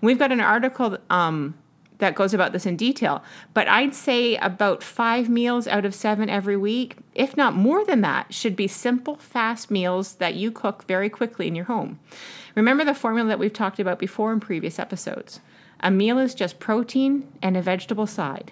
We've 0.02 0.20
got 0.20 0.34
an 0.34 0.42
article 0.42 0.98
um, 1.10 1.56
that 2.00 2.16
goes 2.16 2.34
about 2.34 2.52
this 2.52 2.66
in 2.66 2.76
detail, 2.76 3.24
but 3.54 3.68
I'd 3.68 3.96
say 3.96 4.36
about 4.38 4.84
five 4.84 5.30
meals 5.30 5.68
out 5.68 5.86
of 5.86 5.96
seven 5.96 6.30
every 6.30 6.58
week, 6.58 6.98
if 7.14 7.38
not 7.38 7.56
more 7.56 7.86
than 7.86 8.02
that, 8.02 8.34
should 8.34 8.56
be 8.56 8.68
simple, 8.68 9.16
fast 9.16 9.72
meals 9.72 10.16
that 10.16 10.36
you 10.36 10.52
cook 10.52 10.86
very 10.88 11.10
quickly 11.10 11.48
in 11.48 11.56
your 11.56 11.66
home. 11.66 12.00
Remember 12.56 12.84
the 12.84 12.94
formula 12.94 13.30
that 13.30 13.40
we've 13.40 13.54
talked 13.54 13.80
about 13.80 14.00
before 14.00 14.34
in 14.34 14.40
previous 14.40 14.80
episodes. 14.80 15.40
A 15.80 15.92
meal 15.92 16.18
is 16.18 16.36
just 16.36 16.60
protein 16.60 17.28
and 17.42 17.56
a 17.56 17.62
vegetable 17.62 18.08
side. 18.08 18.52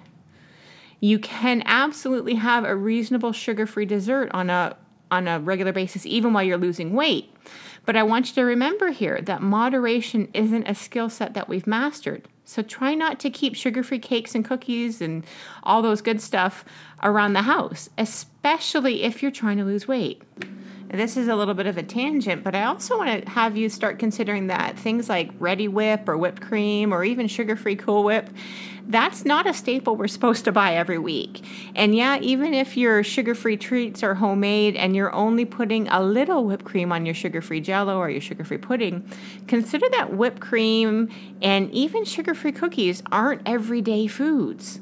You 0.99 1.19
can 1.19 1.63
absolutely 1.65 2.35
have 2.35 2.63
a 2.63 2.75
reasonable 2.75 3.33
sugar-free 3.33 3.85
dessert 3.85 4.29
on 4.33 4.49
a 4.49 4.77
on 5.11 5.27
a 5.27 5.39
regular 5.39 5.71
basis 5.71 6.07
even 6.07 6.33
while 6.33 6.41
you're 6.43 6.57
losing 6.57 6.93
weight. 6.93 7.31
But 7.85 7.95
I 7.95 8.03
want 8.03 8.29
you 8.29 8.35
to 8.35 8.41
remember 8.41 8.89
here 8.89 9.21
that 9.21 9.43
moderation 9.43 10.27
isn't 10.33 10.67
a 10.67 10.73
skill 10.73 11.09
set 11.09 11.35
that 11.35 11.47
we've 11.47 11.67
mastered. 11.67 12.27
So 12.45 12.61
try 12.61 12.93
not 12.93 13.19
to 13.21 13.29
keep 13.29 13.55
sugar 13.55 13.83
free 13.83 13.99
cakes 13.99 14.35
and 14.35 14.43
cookies 14.43 15.01
and 15.01 15.25
all 15.63 15.81
those 15.81 16.01
good 16.01 16.21
stuff 16.21 16.65
around 17.01 17.33
the 17.33 17.43
house, 17.43 17.89
especially 17.97 19.03
if 19.03 19.21
you're 19.21 19.31
trying 19.31 19.57
to 19.57 19.63
lose 19.63 19.87
weight. 19.87 20.21
This 20.93 21.17
is 21.17 21.27
a 21.27 21.35
little 21.35 21.55
bit 21.55 21.65
of 21.65 21.77
a 21.77 21.83
tangent, 21.83 22.43
but 22.43 22.53
I 22.53 22.65
also 22.65 22.97
want 22.97 23.25
to 23.25 23.31
have 23.31 23.57
you 23.57 23.67
start 23.67 23.97
considering 23.97 24.47
that 24.47 24.77
things 24.77 25.09
like 25.09 25.37
Reddi-wip 25.39 26.07
or 26.07 26.17
whipped 26.17 26.41
cream 26.41 26.93
or 26.93 27.03
even 27.03 27.27
sugar 27.27 27.55
free 27.55 27.75
Cool 27.75 28.03
Whip 28.03 28.29
that's 28.87 29.23
not 29.23 29.47
a 29.47 29.53
staple 29.53 29.95
we're 29.95 30.07
supposed 30.07 30.45
to 30.45 30.51
buy 30.51 30.75
every 30.75 30.97
week. 30.97 31.43
And 31.75 31.95
yeah, 31.95 32.19
even 32.19 32.53
if 32.53 32.75
your 32.75 33.03
sugar 33.03 33.33
free 33.33 33.57
treats 33.57 34.03
are 34.03 34.15
homemade 34.15 34.75
and 34.75 34.95
you're 34.95 35.13
only 35.13 35.45
putting 35.45 35.87
a 35.87 36.03
little 36.03 36.43
whipped 36.43 36.65
cream 36.65 36.91
on 36.91 37.05
your 37.05 37.15
sugar 37.15 37.41
free 37.41 37.61
jello 37.61 37.97
or 37.97 38.09
your 38.09 38.21
sugar 38.21 38.43
free 38.43 38.57
pudding, 38.57 39.09
consider 39.47 39.87
that 39.89 40.13
whipped 40.13 40.41
cream 40.41 41.09
and 41.41 41.71
even 41.71 42.03
sugar 42.03 42.33
free 42.33 42.51
cookies 42.51 43.01
aren't 43.11 43.41
everyday 43.45 44.07
foods, 44.07 44.81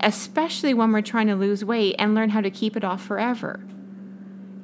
especially 0.00 0.74
when 0.74 0.92
we're 0.92 1.02
trying 1.02 1.26
to 1.26 1.36
lose 1.36 1.64
weight 1.64 1.96
and 1.98 2.14
learn 2.14 2.30
how 2.30 2.40
to 2.40 2.50
keep 2.50 2.76
it 2.76 2.84
off 2.84 3.02
forever. 3.02 3.60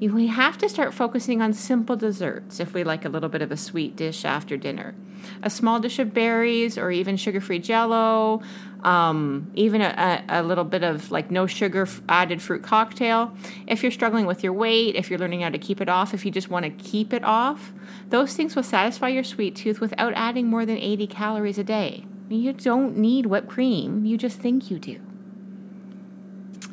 We 0.00 0.28
have 0.28 0.56
to 0.58 0.68
start 0.68 0.94
focusing 0.94 1.42
on 1.42 1.52
simple 1.52 1.96
desserts 1.96 2.60
if 2.60 2.72
we 2.72 2.84
like 2.84 3.04
a 3.04 3.08
little 3.08 3.28
bit 3.28 3.42
of 3.42 3.50
a 3.50 3.56
sweet 3.56 3.96
dish 3.96 4.24
after 4.24 4.56
dinner. 4.56 4.94
A 5.42 5.50
small 5.50 5.80
dish 5.80 5.98
of 5.98 6.14
berries 6.14 6.78
or 6.78 6.92
even 6.92 7.16
sugar 7.16 7.40
free 7.40 7.58
jello, 7.58 8.40
um, 8.84 9.50
even 9.54 9.82
a, 9.82 10.24
a, 10.28 10.44
little 10.44 10.62
bit 10.62 10.84
of 10.84 11.10
like 11.10 11.32
no 11.32 11.48
sugar 11.48 11.88
added 12.08 12.40
fruit 12.40 12.62
cocktail. 12.62 13.34
If 13.66 13.82
you're 13.82 13.90
struggling 13.90 14.24
with 14.24 14.44
your 14.44 14.52
weight, 14.52 14.94
if 14.94 15.10
you're 15.10 15.18
learning 15.18 15.40
how 15.40 15.50
to 15.50 15.58
keep 15.58 15.80
it 15.80 15.88
off, 15.88 16.14
if 16.14 16.24
you 16.24 16.30
just 16.30 16.48
want 16.48 16.64
to 16.64 16.70
keep 16.70 17.12
it 17.12 17.24
off, 17.24 17.72
those 18.10 18.34
things 18.34 18.54
will 18.54 18.62
satisfy 18.62 19.08
your 19.08 19.24
sweet 19.24 19.56
tooth 19.56 19.80
without 19.80 20.12
adding 20.14 20.46
more 20.46 20.64
than 20.64 20.78
80 20.78 21.08
calories 21.08 21.58
a 21.58 21.64
day. 21.64 22.04
You 22.28 22.52
don't 22.52 22.96
need 22.96 23.26
whipped 23.26 23.48
cream, 23.48 24.04
you 24.04 24.16
just 24.16 24.38
think 24.38 24.70
you 24.70 24.78
do. 24.78 25.00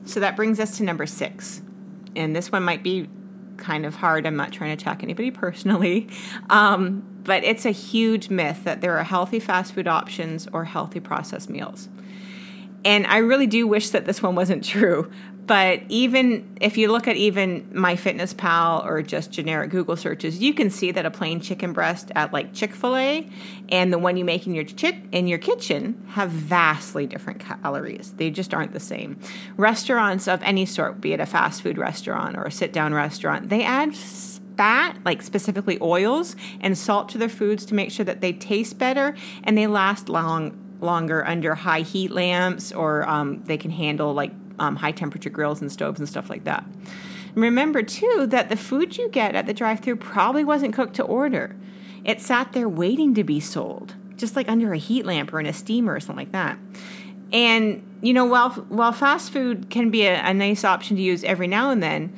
So 0.05 0.19
that 0.19 0.35
brings 0.35 0.59
us 0.59 0.77
to 0.77 0.83
number 0.83 1.07
six 1.07 1.63
and 2.15 2.35
this 2.35 2.51
one 2.51 2.63
might 2.63 2.83
be 2.83 3.07
kind 3.57 3.85
of 3.85 3.95
hard. 3.95 4.25
I'm 4.25 4.35
not 4.35 4.51
trying 4.51 4.75
to 4.75 4.81
attack 4.81 5.03
anybody 5.03 5.31
personally. 5.31 6.07
Um, 6.49 7.03
but 7.23 7.43
it's 7.43 7.65
a 7.65 7.71
huge 7.71 8.29
myth 8.29 8.65
that 8.65 8.81
there 8.81 8.95
are 8.99 9.03
healthy 9.03 9.39
fast 9.39 9.73
food 9.73 9.87
options 9.87 10.47
or 10.53 10.63
healthy 10.65 10.99
processed 10.99 11.49
meals. 11.49 11.89
And 12.85 13.07
I 13.07 13.17
really 13.17 13.47
do 13.47 13.65
wish 13.65 13.89
that 13.89 14.05
this 14.05 14.21
one 14.21 14.35
wasn't 14.35 14.63
true. 14.73 15.11
But 15.45 15.81
even 15.89 16.57
if 16.59 16.77
you 16.77 16.91
look 16.91 17.07
at 17.07 17.15
even 17.17 17.65
MyFitnessPal 17.71 18.83
or 18.83 19.01
just 19.03 19.31
generic 19.31 19.69
Google 19.69 19.95
searches, 19.95 20.39
you 20.39 20.53
can 20.53 20.69
see 20.69 20.91
that 20.91 21.05
a 21.05 21.11
plain 21.11 21.39
chicken 21.39 21.71
breast 21.71 22.11
at 22.15 22.33
like 22.33 22.53
Chick 22.53 22.73
Fil 22.73 22.95
A 22.95 23.29
and 23.69 23.93
the 23.93 23.99
one 23.99 24.17
you 24.17 24.25
make 24.25 24.47
in 24.47 24.55
your 24.55 24.65
in 25.11 25.27
your 25.27 25.37
kitchen 25.37 26.03
have 26.09 26.29
vastly 26.29 27.05
different 27.05 27.39
calories. 27.39 28.13
They 28.13 28.31
just 28.31 28.53
aren't 28.53 28.71
the 28.71 28.79
same. 28.79 29.19
Restaurants 29.55 30.27
of 30.27 30.41
any 30.41 30.65
sort, 30.65 30.99
be 30.99 31.13
it 31.13 31.19
a 31.19 31.25
fast 31.25 31.61
food 31.61 31.77
restaurant 31.77 32.35
or 32.35 32.45
a 32.45 32.51
sit 32.51 32.73
down 32.73 32.93
restaurant, 32.93 33.49
they 33.49 33.63
add 33.63 33.95
fat, 34.57 34.97
like 35.05 35.21
specifically 35.21 35.77
oils 35.81 36.35
and 36.59 36.77
salt 36.77 37.09
to 37.09 37.17
their 37.17 37.29
foods 37.29 37.65
to 37.65 37.75
make 37.75 37.91
sure 37.91 38.05
that 38.05 38.21
they 38.21 38.33
taste 38.33 38.79
better 38.79 39.15
and 39.43 39.57
they 39.57 39.67
last 39.67 40.09
long 40.09 40.59
longer 40.81 41.25
under 41.25 41.55
high 41.55 41.81
heat 41.81 42.11
lamps 42.11 42.71
or 42.71 43.07
um, 43.07 43.41
they 43.45 43.57
can 43.57 43.71
handle 43.71 44.13
like 44.13 44.31
um, 44.59 44.77
high 44.77 44.91
temperature 44.91 45.29
grills 45.29 45.61
and 45.61 45.71
stoves 45.71 45.99
and 45.99 46.07
stuff 46.07 46.29
like 46.29 46.43
that. 46.45 46.65
Remember, 47.33 47.83
too, 47.83 48.25
that 48.29 48.49
the 48.49 48.55
food 48.55 48.97
you 48.97 49.09
get 49.09 49.35
at 49.35 49.45
the 49.45 49.53
drive 49.53 49.81
through 49.81 49.97
probably 49.97 50.43
wasn't 50.43 50.73
cooked 50.73 50.95
to 50.95 51.03
order. 51.03 51.55
It 52.03 52.21
sat 52.21 52.53
there 52.53 52.69
waiting 52.69 53.13
to 53.15 53.23
be 53.23 53.39
sold, 53.39 53.95
just 54.15 54.35
like 54.35 54.47
under 54.47 54.73
a 54.73 54.77
heat 54.77 55.05
lamp 55.05 55.33
or 55.33 55.39
in 55.39 55.45
a 55.45 55.53
steamer 55.53 55.93
or 55.93 55.99
something 55.99 56.25
like 56.25 56.31
that. 56.31 56.57
And, 57.33 57.83
you 58.01 58.13
know, 58.13 58.25
while, 58.25 58.51
while 58.51 58.91
fast 58.91 59.31
food 59.31 59.69
can 59.69 59.89
be 59.89 60.05
a, 60.05 60.21
a 60.23 60.33
nice 60.33 60.63
option 60.63 60.95
to 60.95 61.01
use 61.01 61.23
every 61.23 61.47
now 61.47 61.71
and 61.71 61.83
then, 61.83 62.13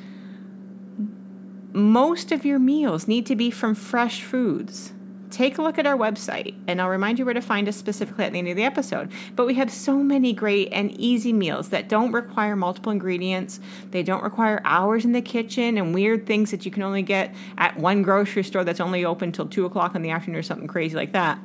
most 1.72 2.30
of 2.30 2.44
your 2.44 2.58
meals 2.58 3.08
need 3.08 3.26
to 3.26 3.36
be 3.36 3.50
from 3.50 3.74
fresh 3.74 4.22
foods 4.22 4.92
take 5.30 5.58
a 5.58 5.62
look 5.62 5.78
at 5.78 5.86
our 5.86 5.96
website, 5.96 6.54
and 6.66 6.80
I'll 6.80 6.88
remind 6.88 7.18
you 7.18 7.24
where 7.24 7.34
to 7.34 7.40
find 7.40 7.68
us 7.68 7.76
specifically 7.76 8.24
at 8.24 8.32
the 8.32 8.38
end 8.38 8.48
of 8.48 8.56
the 8.56 8.64
episode. 8.64 9.10
But 9.36 9.46
we 9.46 9.54
have 9.54 9.70
so 9.70 9.96
many 9.96 10.32
great 10.32 10.68
and 10.72 10.90
easy 10.92 11.32
meals 11.32 11.68
that 11.70 11.88
don't 11.88 12.12
require 12.12 12.56
multiple 12.56 12.92
ingredients. 12.92 13.60
They 13.90 14.02
don't 14.02 14.22
require 14.22 14.60
hours 14.64 15.04
in 15.04 15.12
the 15.12 15.22
kitchen 15.22 15.78
and 15.78 15.94
weird 15.94 16.26
things 16.26 16.50
that 16.50 16.64
you 16.64 16.70
can 16.70 16.82
only 16.82 17.02
get 17.02 17.34
at 17.56 17.76
one 17.78 18.02
grocery 18.02 18.44
store 18.44 18.64
that's 18.64 18.80
only 18.80 19.04
open 19.04 19.32
till 19.32 19.46
two 19.46 19.64
o'clock 19.64 19.94
in 19.94 20.02
the 20.02 20.10
afternoon 20.10 20.38
or 20.38 20.42
something 20.42 20.68
crazy 20.68 20.96
like 20.96 21.12
that. 21.12 21.38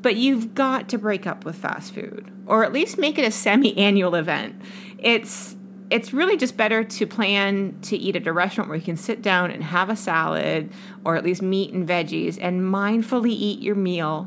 But 0.00 0.16
you've 0.16 0.54
got 0.54 0.88
to 0.88 0.98
break 0.98 1.26
up 1.26 1.44
with 1.44 1.56
fast 1.56 1.94
food, 1.94 2.30
or 2.46 2.64
at 2.64 2.72
least 2.72 2.98
make 2.98 3.18
it 3.18 3.24
a 3.24 3.30
semi 3.30 3.76
annual 3.78 4.16
event. 4.16 4.60
It's 4.98 5.56
it's 5.92 6.14
really 6.14 6.38
just 6.38 6.56
better 6.56 6.82
to 6.82 7.06
plan 7.06 7.78
to 7.82 7.98
eat 7.98 8.16
at 8.16 8.26
a 8.26 8.32
restaurant 8.32 8.70
where 8.70 8.78
you 8.78 8.84
can 8.84 8.96
sit 8.96 9.20
down 9.20 9.50
and 9.50 9.62
have 9.62 9.90
a 9.90 9.94
salad 9.94 10.72
or 11.04 11.16
at 11.16 11.22
least 11.22 11.42
meat 11.42 11.70
and 11.74 11.86
veggies 11.86 12.38
and 12.40 12.62
mindfully 12.62 13.28
eat 13.28 13.60
your 13.60 13.74
meal 13.74 14.26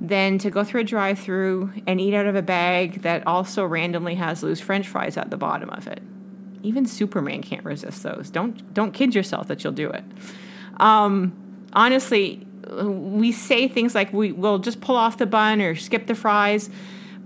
than 0.00 0.38
to 0.38 0.50
go 0.50 0.64
through 0.64 0.80
a 0.80 0.84
drive 0.84 1.20
through 1.20 1.72
and 1.86 2.00
eat 2.00 2.12
out 2.12 2.26
of 2.26 2.34
a 2.34 2.42
bag 2.42 3.02
that 3.02 3.24
also 3.28 3.64
randomly 3.64 4.16
has 4.16 4.42
loose 4.42 4.58
french 4.58 4.88
fries 4.88 5.16
at 5.16 5.30
the 5.30 5.36
bottom 5.36 5.70
of 5.70 5.86
it. 5.86 6.02
Even 6.64 6.84
Superman 6.84 7.42
can't 7.42 7.64
resist 7.64 8.02
those. 8.02 8.28
Don't 8.28 8.74
don't 8.74 8.90
kid 8.90 9.14
yourself 9.14 9.46
that 9.46 9.62
you'll 9.62 9.72
do 9.72 9.88
it. 9.88 10.02
Um, 10.78 11.32
honestly, 11.74 12.44
we 12.72 13.30
say 13.30 13.68
things 13.68 13.94
like 13.94 14.12
we 14.12 14.32
will 14.32 14.58
just 14.58 14.80
pull 14.80 14.96
off 14.96 15.16
the 15.18 15.26
bun 15.26 15.60
or 15.60 15.76
skip 15.76 16.08
the 16.08 16.16
fries 16.16 16.70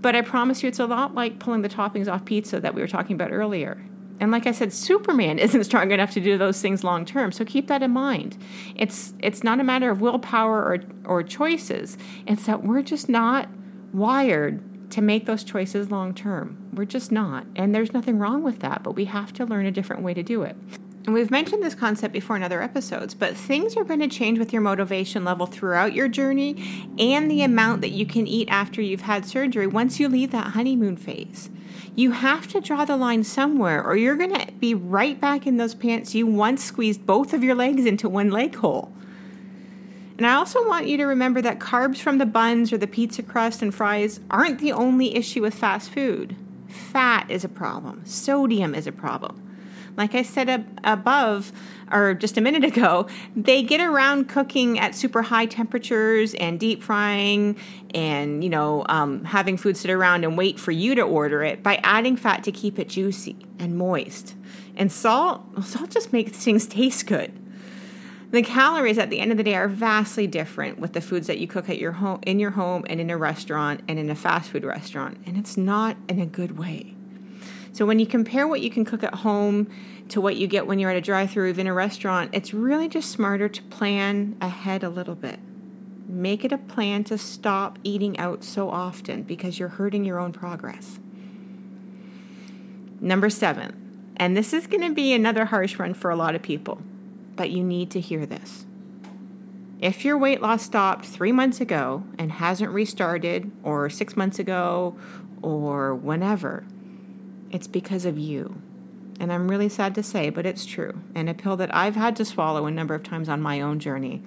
but 0.01 0.15
I 0.15 0.21
promise 0.21 0.61
you, 0.61 0.69
it's 0.69 0.79
a 0.79 0.85
lot 0.85 1.15
like 1.15 1.39
pulling 1.39 1.61
the 1.61 1.69
toppings 1.69 2.11
off 2.11 2.25
pizza 2.25 2.59
that 2.59 2.73
we 2.75 2.81
were 2.81 2.87
talking 2.87 3.15
about 3.15 3.31
earlier. 3.31 3.83
And 4.19 4.31
like 4.31 4.47
I 4.47 4.51
said, 4.51 4.73
Superman 4.73 5.39
isn't 5.39 5.63
strong 5.63 5.91
enough 5.91 6.11
to 6.11 6.19
do 6.19 6.37
those 6.37 6.61
things 6.61 6.83
long 6.83 7.05
term. 7.05 7.31
So 7.31 7.45
keep 7.45 7.67
that 7.67 7.83
in 7.83 7.91
mind. 7.91 8.37
It's 8.75 9.13
it's 9.19 9.43
not 9.43 9.59
a 9.59 9.63
matter 9.63 9.89
of 9.89 10.01
willpower 10.01 10.59
or 10.63 10.79
or 11.05 11.23
choices. 11.23 11.97
It's 12.25 12.45
that 12.45 12.63
we're 12.63 12.83
just 12.83 13.09
not 13.09 13.49
wired 13.93 14.63
to 14.91 15.01
make 15.01 15.25
those 15.25 15.43
choices 15.43 15.91
long 15.91 16.13
term. 16.13 16.57
We're 16.73 16.85
just 16.85 17.11
not. 17.11 17.45
And 17.55 17.73
there's 17.73 17.93
nothing 17.93 18.19
wrong 18.19 18.43
with 18.43 18.59
that, 18.59 18.83
but 18.83 18.93
we 18.93 19.05
have 19.05 19.33
to 19.33 19.45
learn 19.45 19.65
a 19.65 19.71
different 19.71 20.03
way 20.03 20.13
to 20.13 20.23
do 20.23 20.43
it. 20.43 20.55
And 21.07 21.13
we've 21.13 21.31
mentioned 21.31 21.63
this 21.63 21.73
concept 21.73 22.11
before 22.11 22.35
in 22.35 22.43
other 22.43 22.61
episodes, 22.61 23.13
but 23.13 23.37
things 23.37 23.77
are 23.77 23.85
going 23.85 24.01
to 24.01 24.09
change 24.09 24.39
with 24.39 24.51
your 24.51 24.61
motivation 24.61 25.23
level 25.23 25.45
throughout 25.45 25.93
your 25.93 26.09
journey 26.09 26.91
and 26.99 27.31
the 27.31 27.43
amount 27.43 27.79
that 27.79 27.91
you 27.91 28.05
can 28.05 28.27
eat 28.27 28.49
after 28.49 28.81
you've 28.81 29.01
had 29.01 29.25
surgery 29.25 29.67
once 29.67 30.01
you 30.01 30.09
leave 30.09 30.31
that 30.31 30.47
honeymoon 30.47 30.97
phase. 30.97 31.49
You 31.95 32.11
have 32.11 32.49
to 32.49 32.59
draw 32.59 32.83
the 32.83 32.97
line 32.97 33.23
somewhere, 33.23 33.81
or 33.81 33.95
you're 33.95 34.17
going 34.17 34.35
to 34.35 34.51
be 34.59 34.73
right 34.73 35.17
back 35.19 35.47
in 35.47 35.55
those 35.55 35.73
pants 35.73 36.13
you 36.13 36.27
once 36.27 36.61
squeezed 36.61 37.05
both 37.05 37.33
of 37.33 37.41
your 37.41 37.55
legs 37.55 37.85
into 37.85 38.09
one 38.09 38.29
leg 38.29 38.55
hole. 38.55 38.91
And 40.17 40.27
I 40.27 40.33
also 40.33 40.67
want 40.67 40.87
you 40.87 40.97
to 40.97 41.05
remember 41.05 41.41
that 41.41 41.59
carbs 41.59 41.99
from 41.99 42.17
the 42.17 42.25
buns 42.25 42.73
or 42.73 42.77
the 42.77 42.85
pizza 42.85 43.23
crust 43.23 43.61
and 43.61 43.73
fries 43.73 44.19
aren't 44.29 44.59
the 44.59 44.73
only 44.73 45.15
issue 45.15 45.41
with 45.41 45.53
fast 45.53 45.89
food. 45.89 46.35
Fat 46.67 47.31
is 47.31 47.45
a 47.45 47.49
problem, 47.49 48.05
sodium 48.05 48.75
is 48.75 48.87
a 48.87 48.91
problem. 48.91 49.46
Like 49.97 50.13
I 50.13 50.21
said 50.21 50.47
ab- 50.47 50.79
above, 50.83 51.51
or 51.91 52.13
just 52.13 52.37
a 52.37 52.41
minute 52.41 52.63
ago, 52.77 53.07
they 53.35 53.63
get 53.63 53.81
around 53.81 54.29
cooking 54.29 54.79
at 54.79 54.95
super 54.95 55.23
high 55.23 55.47
temperatures 55.47 56.33
and 56.35 56.59
deep 56.59 56.83
frying 56.83 57.57
and, 57.93 58.43
you 58.43 58.49
know, 58.49 58.85
um, 58.87 59.23
having 59.25 59.57
food 59.57 59.75
sit 59.75 59.91
around 59.91 60.23
and 60.23 60.37
wait 60.37 60.59
for 60.59 60.71
you 60.71 60.95
to 60.95 61.01
order 61.01 61.43
it 61.43 61.63
by 61.63 61.79
adding 61.83 62.15
fat 62.15 62.43
to 62.43 62.51
keep 62.51 62.77
it 62.79 62.89
juicy 62.89 63.35
and 63.59 63.77
moist. 63.77 64.35
And 64.75 64.91
salt, 64.91 65.41
well, 65.53 65.63
salt 65.63 65.89
just 65.89 66.13
makes 66.13 66.31
things 66.37 66.67
taste 66.67 67.07
good. 67.07 67.33
The 68.29 68.43
calories 68.43 68.97
at 68.97 69.09
the 69.09 69.21
end 69.21 69.31
of 69.31 69.37
the 69.37 69.43
day 69.43 69.55
are 69.55 69.69
vastly 69.69 70.27
different 70.27 70.79
with 70.79 70.91
the 70.91 70.99
foods 70.99 71.27
that 71.27 71.39
you 71.39 71.47
cook 71.47 71.69
at 71.69 71.77
your 71.77 71.93
home, 71.93 72.19
in 72.25 72.39
your 72.39 72.51
home, 72.51 72.85
and 72.89 72.99
in 72.99 73.09
a 73.09 73.17
restaurant 73.17 73.81
and 73.87 73.97
in 73.97 74.09
a 74.09 74.15
fast 74.15 74.51
food 74.51 74.65
restaurant, 74.65 75.17
and 75.25 75.37
it's 75.37 75.55
not 75.55 75.95
in 76.09 76.19
a 76.19 76.25
good 76.25 76.57
way. 76.57 76.96
So 77.77 77.85
when 77.85 77.99
you 77.99 78.07
compare 78.07 78.47
what 78.47 78.61
you 78.61 78.71
can 78.71 78.85
cook 78.85 79.03
at 79.03 79.13
home 79.13 79.69
to 80.09 80.19
what 80.19 80.35
you 80.35 80.47
get 80.47 80.65
when 80.65 80.79
you're 80.79 80.89
at 80.89 80.97
a 80.97 81.01
drive-through 81.01 81.51
in 81.51 81.67
a 81.67 81.73
restaurant, 81.75 82.31
it's 82.33 82.51
really 82.51 82.89
just 82.89 83.11
smarter 83.11 83.47
to 83.47 83.61
plan 83.61 84.35
ahead 84.41 84.83
a 84.83 84.89
little 84.89 85.13
bit. 85.13 85.39
Make 86.07 86.43
it 86.43 86.51
a 86.51 86.57
plan 86.57 87.03
to 87.03 87.19
stop 87.19 87.77
eating 87.83 88.17
out 88.17 88.43
so 88.43 88.71
often 88.71 89.21
because 89.21 89.59
you're 89.59 89.69
hurting 89.69 90.05
your 90.05 90.17
own 90.17 90.31
progress. 90.33 90.97
Number 92.99 93.29
seven, 93.29 94.15
and 94.17 94.35
this 94.35 94.53
is 94.53 94.65
going 94.65 94.81
to 94.81 94.95
be 94.95 95.13
another 95.13 95.45
harsh 95.45 95.77
one 95.77 95.93
for 95.93 96.09
a 96.09 96.15
lot 96.15 96.33
of 96.33 96.41
people, 96.41 96.81
but 97.35 97.51
you 97.51 97.63
need 97.63 97.91
to 97.91 97.99
hear 97.99 98.25
this. 98.25 98.65
If 99.79 100.03
your 100.03 100.17
weight 100.17 100.41
loss 100.41 100.63
stopped 100.63 101.05
three 101.05 101.31
months 101.31 101.61
ago 101.61 102.03
and 102.17 102.31
hasn't 102.31 102.71
restarted, 102.71 103.51
or 103.61 103.87
six 103.91 104.17
months 104.17 104.39
ago, 104.39 104.97
or 105.43 105.93
whenever, 105.93 106.65
it's 107.51 107.67
because 107.67 108.05
of 108.05 108.17
you. 108.17 108.61
And 109.19 109.33
I'm 109.33 109.49
really 109.49 109.69
sad 109.69 109.95
to 109.95 110.03
say, 110.03 110.29
but 110.29 110.45
it's 110.45 110.65
true. 110.65 111.01
And 111.15 111.27
a 111.27 111.33
pill 111.33 111.57
that 111.57 111.73
I've 111.73 111.95
had 111.95 112.15
to 112.17 112.25
swallow 112.25 112.65
a 112.65 112.71
number 112.71 112.93
of 112.93 113.03
times 113.03 113.29
on 113.29 113.41
my 113.41 113.61
own 113.61 113.79
journey. 113.79 114.23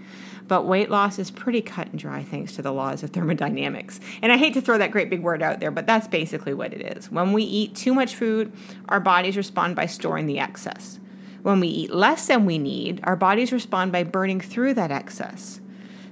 But 0.48 0.66
weight 0.66 0.90
loss 0.90 1.18
is 1.20 1.30
pretty 1.30 1.62
cut 1.62 1.88
and 1.88 1.98
dry 1.98 2.24
thanks 2.24 2.56
to 2.56 2.62
the 2.62 2.72
laws 2.72 3.04
of 3.04 3.10
thermodynamics. 3.10 4.00
And 4.20 4.32
I 4.32 4.36
hate 4.36 4.54
to 4.54 4.60
throw 4.60 4.78
that 4.78 4.90
great 4.90 5.08
big 5.08 5.22
word 5.22 5.42
out 5.42 5.60
there, 5.60 5.70
but 5.70 5.86
that's 5.86 6.08
basically 6.08 6.54
what 6.54 6.72
it 6.72 6.96
is. 6.96 7.08
When 7.08 7.32
we 7.32 7.44
eat 7.44 7.76
too 7.76 7.94
much 7.94 8.16
food, 8.16 8.52
our 8.88 8.98
bodies 8.98 9.36
respond 9.36 9.76
by 9.76 9.86
storing 9.86 10.26
the 10.26 10.40
excess. 10.40 10.98
When 11.42 11.60
we 11.60 11.68
eat 11.68 11.94
less 11.94 12.26
than 12.26 12.44
we 12.44 12.58
need, 12.58 13.00
our 13.04 13.16
bodies 13.16 13.52
respond 13.52 13.92
by 13.92 14.02
burning 14.02 14.40
through 14.40 14.74
that 14.74 14.90
excess. 14.90 15.60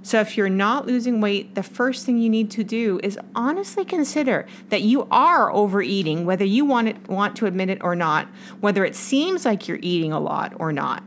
So, 0.02 0.20
if 0.20 0.36
you're 0.36 0.48
not 0.48 0.86
losing 0.86 1.20
weight, 1.20 1.54
the 1.54 1.62
first 1.62 2.06
thing 2.06 2.18
you 2.18 2.30
need 2.30 2.50
to 2.52 2.64
do 2.64 3.00
is 3.02 3.18
honestly 3.34 3.84
consider 3.84 4.46
that 4.68 4.82
you 4.82 5.06
are 5.10 5.52
overeating, 5.52 6.24
whether 6.24 6.44
you 6.44 6.64
want, 6.64 6.88
it, 6.88 7.08
want 7.08 7.36
to 7.36 7.46
admit 7.46 7.68
it 7.68 7.82
or 7.82 7.96
not, 7.96 8.28
whether 8.60 8.84
it 8.84 8.94
seems 8.94 9.44
like 9.44 9.66
you're 9.66 9.80
eating 9.82 10.12
a 10.12 10.20
lot 10.20 10.52
or 10.56 10.72
not. 10.72 11.02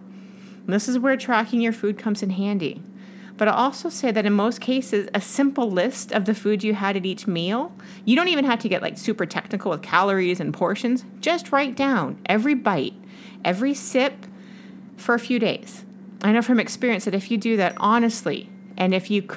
And 0.66 0.74
this 0.74 0.88
is 0.88 1.00
where 1.00 1.18
tracking 1.18 1.62
your 1.62 1.74
food 1.74 1.98
comes 1.98 2.22
in 2.22 2.32
handy. 2.32 2.84
But 3.42 3.48
I'll 3.48 3.56
also 3.56 3.90
say 3.90 4.12
that 4.12 4.28
in 4.28 4.34
most 4.34 4.62
cases, 4.62 5.10
a 5.16 5.22
simple 5.22 5.72
list 5.72 6.12
of 6.12 6.26
the 6.26 6.36
food 6.36 6.64
you 6.64 6.76
had 6.76 6.96
at 6.96 7.08
each 7.08 7.26
meal, 7.26 7.74
you 8.06 8.16
don't 8.16 8.28
even 8.28 8.46
have 8.46 8.60
to 8.60 8.70
get 8.70 8.84
like 8.84 9.00
super 9.00 9.26
technical 9.26 9.72
with 9.72 9.82
calories 9.82 10.40
and 10.40 10.54
portions. 10.54 11.06
Just 11.22 11.52
write 11.52 11.76
down 11.76 12.20
every 12.28 12.54
bite, 12.54 12.94
every 13.44 13.74
sip 13.74 14.28
for 14.96 15.16
a 15.16 15.20
few 15.20 15.40
days. 15.40 15.86
I 16.22 16.32
know 16.32 16.44
from 16.44 16.60
experience 16.60 17.06
that 17.06 17.16
if 17.16 17.32
you 17.32 17.40
do 17.40 17.58
that 17.58 17.74
honestly, 17.78 18.51
and 18.78 18.94
if 18.94 19.10
you 19.12 19.28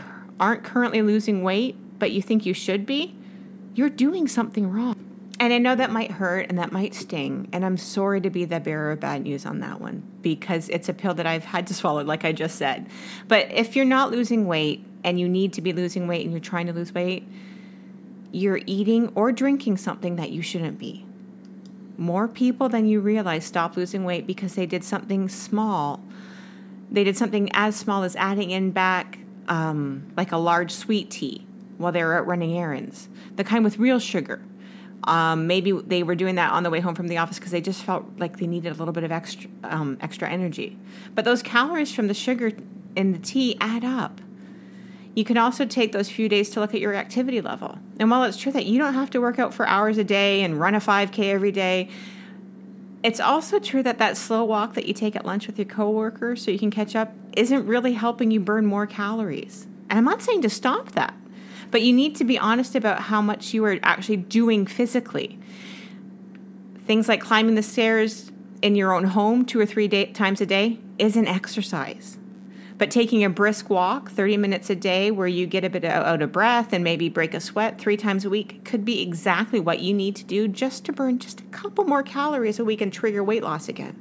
aren't 0.40 0.64
currently 0.64 1.02
losing 1.02 1.42
weight, 1.42 1.76
but 1.98 2.10
you 2.10 2.22
think 2.22 2.44
you 2.44 2.54
should 2.54 2.86
be, 2.86 3.16
you're 3.74 3.90
doing 3.90 4.28
something 4.28 4.70
wrong. 4.70 4.96
And 5.40 5.52
I 5.52 5.58
know 5.58 5.74
that 5.74 5.90
might 5.90 6.12
hurt 6.12 6.46
and 6.48 6.58
that 6.58 6.70
might 6.72 6.94
sting. 6.94 7.48
And 7.52 7.64
I'm 7.64 7.76
sorry 7.76 8.20
to 8.20 8.30
be 8.30 8.44
the 8.44 8.60
bearer 8.60 8.92
of 8.92 9.00
bad 9.00 9.22
news 9.22 9.44
on 9.44 9.60
that 9.60 9.80
one 9.80 10.02
because 10.22 10.68
it's 10.68 10.88
a 10.88 10.94
pill 10.94 11.14
that 11.14 11.26
I've 11.26 11.44
had 11.44 11.66
to 11.66 11.74
swallow, 11.74 12.04
like 12.04 12.24
I 12.24 12.32
just 12.32 12.56
said. 12.56 12.86
But 13.26 13.50
if 13.50 13.74
you're 13.74 13.84
not 13.84 14.10
losing 14.10 14.46
weight 14.46 14.84
and 15.02 15.18
you 15.18 15.28
need 15.28 15.52
to 15.54 15.60
be 15.60 15.72
losing 15.72 16.06
weight 16.06 16.22
and 16.22 16.30
you're 16.30 16.40
trying 16.40 16.66
to 16.66 16.72
lose 16.72 16.94
weight, 16.94 17.28
you're 18.30 18.60
eating 18.66 19.12
or 19.14 19.32
drinking 19.32 19.76
something 19.76 20.16
that 20.16 20.30
you 20.30 20.40
shouldn't 20.40 20.78
be. 20.78 21.04
More 21.96 22.26
people 22.26 22.68
than 22.68 22.86
you 22.86 23.00
realize 23.00 23.44
stop 23.44 23.76
losing 23.76 24.04
weight 24.04 24.26
because 24.26 24.54
they 24.54 24.66
did 24.66 24.84
something 24.84 25.28
small. 25.28 26.00
They 26.90 27.04
did 27.04 27.16
something 27.16 27.48
as 27.52 27.76
small 27.76 28.02
as 28.02 28.16
adding 28.16 28.50
in 28.50 28.70
back 28.70 29.18
um, 29.48 30.12
like 30.16 30.32
a 30.32 30.36
large 30.36 30.70
sweet 30.70 31.10
tea 31.10 31.46
while 31.78 31.92
they 31.92 32.02
were 32.02 32.14
out 32.14 32.26
running 32.26 32.56
errands, 32.56 33.08
the 33.36 33.44
kind 33.44 33.64
with 33.64 33.78
real 33.78 33.98
sugar. 33.98 34.42
Um, 35.04 35.46
maybe 35.46 35.72
they 35.72 36.02
were 36.02 36.14
doing 36.14 36.36
that 36.36 36.52
on 36.52 36.62
the 36.62 36.70
way 36.70 36.80
home 36.80 36.94
from 36.94 37.08
the 37.08 37.18
office 37.18 37.38
because 37.38 37.52
they 37.52 37.60
just 37.60 37.82
felt 37.82 38.06
like 38.18 38.38
they 38.38 38.46
needed 38.46 38.72
a 38.72 38.74
little 38.74 38.94
bit 38.94 39.04
of 39.04 39.12
extra 39.12 39.50
um, 39.64 39.98
extra 40.00 40.30
energy. 40.30 40.78
But 41.14 41.24
those 41.24 41.42
calories 41.42 41.94
from 41.94 42.08
the 42.08 42.14
sugar 42.14 42.52
in 42.96 43.12
the 43.12 43.18
tea 43.18 43.56
add 43.60 43.84
up. 43.84 44.20
You 45.14 45.24
can 45.24 45.36
also 45.36 45.64
take 45.64 45.92
those 45.92 46.08
few 46.10 46.28
days 46.28 46.50
to 46.50 46.60
look 46.60 46.74
at 46.74 46.80
your 46.80 46.94
activity 46.94 47.40
level. 47.40 47.78
And 48.00 48.10
while 48.10 48.24
it's 48.24 48.36
true 48.36 48.50
that 48.52 48.66
you 48.66 48.78
don't 48.78 48.94
have 48.94 49.10
to 49.10 49.20
work 49.20 49.38
out 49.38 49.54
for 49.54 49.66
hours 49.66 49.96
a 49.96 50.04
day 50.04 50.42
and 50.42 50.58
run 50.58 50.74
a 50.74 50.80
5K 50.80 51.30
every 51.30 51.52
day, 51.52 51.88
it's 53.04 53.20
also 53.20 53.58
true 53.58 53.82
that 53.82 53.98
that 53.98 54.16
slow 54.16 54.42
walk 54.44 54.72
that 54.74 54.86
you 54.86 54.94
take 54.94 55.14
at 55.14 55.26
lunch 55.26 55.46
with 55.46 55.58
your 55.58 55.66
coworker 55.66 56.34
so 56.34 56.50
you 56.50 56.58
can 56.58 56.70
catch 56.70 56.96
up 56.96 57.12
isn't 57.36 57.66
really 57.66 57.92
helping 57.92 58.30
you 58.30 58.40
burn 58.40 58.64
more 58.64 58.86
calories. 58.86 59.66
And 59.90 59.98
I'm 59.98 60.06
not 60.06 60.22
saying 60.22 60.40
to 60.40 60.48
stop 60.48 60.92
that, 60.92 61.14
but 61.70 61.82
you 61.82 61.92
need 61.92 62.16
to 62.16 62.24
be 62.24 62.38
honest 62.38 62.74
about 62.74 63.02
how 63.02 63.20
much 63.20 63.52
you 63.52 63.62
are 63.66 63.78
actually 63.82 64.16
doing 64.16 64.66
physically. 64.66 65.38
Things 66.86 67.06
like 67.06 67.20
climbing 67.20 67.56
the 67.56 67.62
stairs 67.62 68.32
in 68.62 68.74
your 68.74 68.94
own 68.94 69.04
home 69.04 69.44
two 69.44 69.60
or 69.60 69.66
three 69.66 69.86
day- 69.86 70.06
times 70.06 70.40
a 70.40 70.46
day 70.46 70.78
is 70.98 71.14
an 71.14 71.26
exercise. 71.26 72.16
But 72.76 72.90
taking 72.90 73.22
a 73.22 73.30
brisk 73.30 73.70
walk 73.70 74.10
30 74.10 74.36
minutes 74.36 74.68
a 74.68 74.74
day 74.74 75.10
where 75.10 75.28
you 75.28 75.46
get 75.46 75.64
a 75.64 75.70
bit 75.70 75.84
out 75.84 76.22
of 76.22 76.32
breath 76.32 76.72
and 76.72 76.82
maybe 76.82 77.08
break 77.08 77.32
a 77.32 77.40
sweat 77.40 77.78
three 77.78 77.96
times 77.96 78.24
a 78.24 78.30
week 78.30 78.64
could 78.64 78.84
be 78.84 79.00
exactly 79.00 79.60
what 79.60 79.80
you 79.80 79.94
need 79.94 80.16
to 80.16 80.24
do 80.24 80.48
just 80.48 80.84
to 80.86 80.92
burn 80.92 81.18
just 81.18 81.40
a 81.40 81.44
couple 81.44 81.84
more 81.84 82.02
calories 82.02 82.58
a 82.58 82.64
week 82.64 82.80
and 82.80 82.92
trigger 82.92 83.22
weight 83.22 83.44
loss 83.44 83.68
again. 83.68 84.00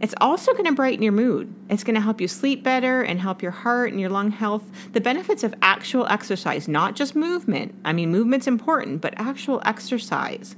It's 0.00 0.14
also 0.20 0.52
going 0.52 0.66
to 0.66 0.72
brighten 0.72 1.02
your 1.02 1.12
mood. 1.12 1.54
It's 1.70 1.84
going 1.84 1.94
to 1.94 2.00
help 2.00 2.20
you 2.20 2.28
sleep 2.28 2.62
better 2.62 3.02
and 3.02 3.20
help 3.20 3.42
your 3.42 3.50
heart 3.50 3.92
and 3.92 4.00
your 4.00 4.10
lung 4.10 4.30
health. 4.30 4.64
The 4.92 5.00
benefits 5.00 5.42
of 5.42 5.54
actual 5.62 6.06
exercise, 6.06 6.68
not 6.68 6.96
just 6.96 7.16
movement. 7.16 7.74
I 7.84 7.92
mean, 7.92 8.10
movement's 8.10 8.46
important, 8.46 9.00
but 9.00 9.14
actual 9.16 9.62
exercise 9.64 10.54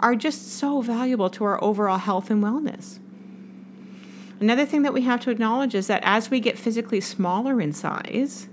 are 0.00 0.16
just 0.16 0.52
so 0.52 0.80
valuable 0.80 1.30
to 1.30 1.44
our 1.44 1.62
overall 1.62 1.98
health 1.98 2.28
and 2.30 2.42
wellness. 2.42 2.98
Another 4.42 4.66
thing 4.66 4.82
that 4.82 4.92
we 4.92 5.02
have 5.02 5.20
to 5.20 5.30
acknowledge 5.30 5.72
is 5.72 5.86
that 5.86 6.02
as 6.04 6.28
we 6.28 6.40
get 6.40 6.58
physically 6.58 7.00
smaller 7.00 7.60
in 7.60 7.72
size, 7.72 8.48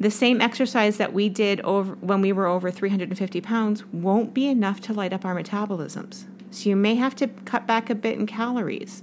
the 0.00 0.10
same 0.10 0.40
exercise 0.40 0.96
that 0.96 1.12
we 1.12 1.28
did 1.28 1.60
over 1.60 1.96
when 1.96 2.22
we 2.22 2.32
were 2.32 2.46
over 2.46 2.70
350 2.70 3.42
pounds 3.42 3.84
won't 3.92 4.32
be 4.32 4.46
enough 4.46 4.80
to 4.80 4.94
light 4.94 5.12
up 5.12 5.26
our 5.26 5.36
metabolisms. 5.36 6.24
So 6.50 6.70
you 6.70 6.76
may 6.76 6.94
have 6.94 7.14
to 7.16 7.26
cut 7.26 7.66
back 7.66 7.90
a 7.90 7.94
bit 7.94 8.18
in 8.18 8.26
calories. 8.26 9.02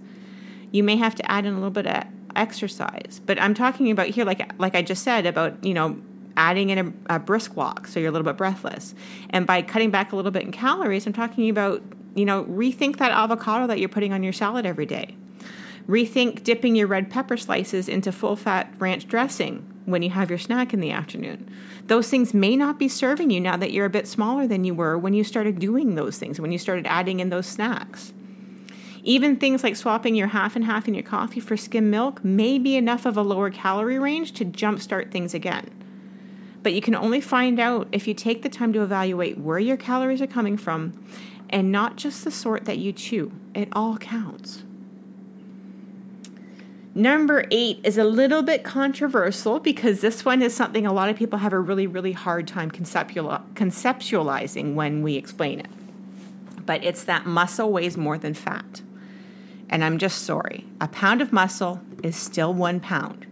You 0.71 0.81
may 0.81 0.95
have 0.95 1.13
to 1.13 1.31
add 1.31 1.45
in 1.45 1.53
a 1.53 1.57
little 1.57 1.69
bit 1.69 1.85
of 1.85 2.05
exercise. 2.35 3.21
But 3.23 3.39
I'm 3.39 3.53
talking 3.53 3.91
about 3.91 4.07
here, 4.07 4.25
like 4.25 4.51
like 4.59 4.73
I 4.73 4.81
just 4.81 5.03
said, 5.03 5.27
about 5.27 5.63
you 5.63 5.75
know 5.75 6.01
adding 6.35 6.71
in 6.71 6.79
a, 7.07 7.17
a 7.17 7.19
brisk 7.19 7.55
walk 7.55 7.85
so 7.85 7.99
you're 7.99 8.09
a 8.09 8.11
little 8.11 8.25
bit 8.25 8.37
breathless. 8.37 8.95
And 9.29 9.45
by 9.45 9.61
cutting 9.61 9.91
back 9.91 10.11
a 10.11 10.15
little 10.15 10.31
bit 10.31 10.41
in 10.41 10.51
calories, 10.51 11.05
I'm 11.05 11.13
talking 11.13 11.51
about 11.51 11.83
you 12.15 12.25
know 12.25 12.45
rethink 12.45 12.97
that 12.97 13.11
avocado 13.11 13.67
that 13.67 13.77
you're 13.77 13.89
putting 13.89 14.11
on 14.11 14.23
your 14.23 14.33
salad 14.33 14.65
every 14.65 14.87
day 14.87 15.17
Rethink 15.87 16.43
dipping 16.43 16.75
your 16.75 16.87
red 16.87 17.09
pepper 17.09 17.35
slices 17.35 17.89
into 17.89 18.11
full 18.11 18.35
fat 18.35 18.73
ranch 18.79 19.07
dressing 19.07 19.69
when 19.85 20.01
you 20.01 20.09
have 20.11 20.29
your 20.29 20.39
snack 20.39 20.73
in 20.73 20.79
the 20.79 20.91
afternoon. 20.91 21.53
Those 21.87 22.09
things 22.09 22.33
may 22.33 22.55
not 22.55 22.79
be 22.79 22.87
serving 22.87 23.29
you 23.29 23.41
now 23.41 23.57
that 23.57 23.71
you're 23.71 23.85
a 23.85 23.89
bit 23.89 24.07
smaller 24.07 24.47
than 24.47 24.63
you 24.63 24.73
were 24.73 24.97
when 24.97 25.13
you 25.13 25.23
started 25.23 25.59
doing 25.59 25.95
those 25.95 26.17
things, 26.17 26.39
when 26.39 26.53
you 26.53 26.57
started 26.57 26.87
adding 26.87 27.19
in 27.19 27.29
those 27.29 27.47
snacks. 27.47 28.13
Even 29.03 29.35
things 29.35 29.63
like 29.63 29.75
swapping 29.75 30.15
your 30.15 30.27
half 30.27 30.55
and 30.55 30.63
half 30.63 30.87
in 30.87 30.93
your 30.93 31.03
coffee 31.03 31.41
for 31.41 31.57
skim 31.57 31.89
milk 31.89 32.23
may 32.23 32.57
be 32.57 32.77
enough 32.77 33.05
of 33.05 33.17
a 33.17 33.21
lower 33.21 33.49
calorie 33.49 33.99
range 33.99 34.31
to 34.33 34.45
jumpstart 34.45 35.11
things 35.11 35.33
again. 35.33 35.69
But 36.61 36.71
you 36.71 36.79
can 36.79 36.95
only 36.95 37.19
find 37.19 37.59
out 37.59 37.89
if 37.91 38.07
you 38.07 38.13
take 38.13 38.41
the 38.41 38.49
time 38.49 38.71
to 38.71 38.81
evaluate 38.81 39.37
where 39.37 39.59
your 39.59 39.75
calories 39.75 40.21
are 40.21 40.27
coming 40.27 40.55
from 40.55 40.93
and 41.49 41.69
not 41.69 41.97
just 41.97 42.23
the 42.23 42.31
sort 42.31 42.63
that 42.63 42.77
you 42.77 42.93
chew. 42.93 43.33
It 43.53 43.67
all 43.73 43.97
counts. 43.97 44.63
Number 46.95 47.45
eight 47.49 47.79
is 47.83 47.97
a 47.97 48.03
little 48.03 48.43
bit 48.43 48.63
controversial 48.63 49.59
because 49.59 50.01
this 50.01 50.23
one 50.23 50.43
is 50.43 50.55
something 50.55 50.85
a 50.85 50.93
lot 50.93 51.09
of 51.09 51.15
people 51.15 51.39
have 51.39 51.51
a 51.51 51.59
really, 51.59 51.87
really 51.87 52.11
hard 52.11 52.47
time 52.47 52.69
conceptualizing 52.69 54.75
when 54.75 55.01
we 55.01 55.15
explain 55.15 55.59
it. 55.59 55.71
But 56.65 56.83
it's 56.83 57.03
that 57.05 57.25
muscle 57.25 57.71
weighs 57.71 57.97
more 57.97 58.19
than 58.19 58.35
fat. 58.35 58.83
And 59.69 59.83
I'm 59.83 59.97
just 59.97 60.21
sorry. 60.21 60.67
A 60.79 60.87
pound 60.87 61.23
of 61.23 61.33
muscle 61.33 61.81
is 62.03 62.15
still 62.15 62.53
one 62.53 62.79
pound. 62.79 63.25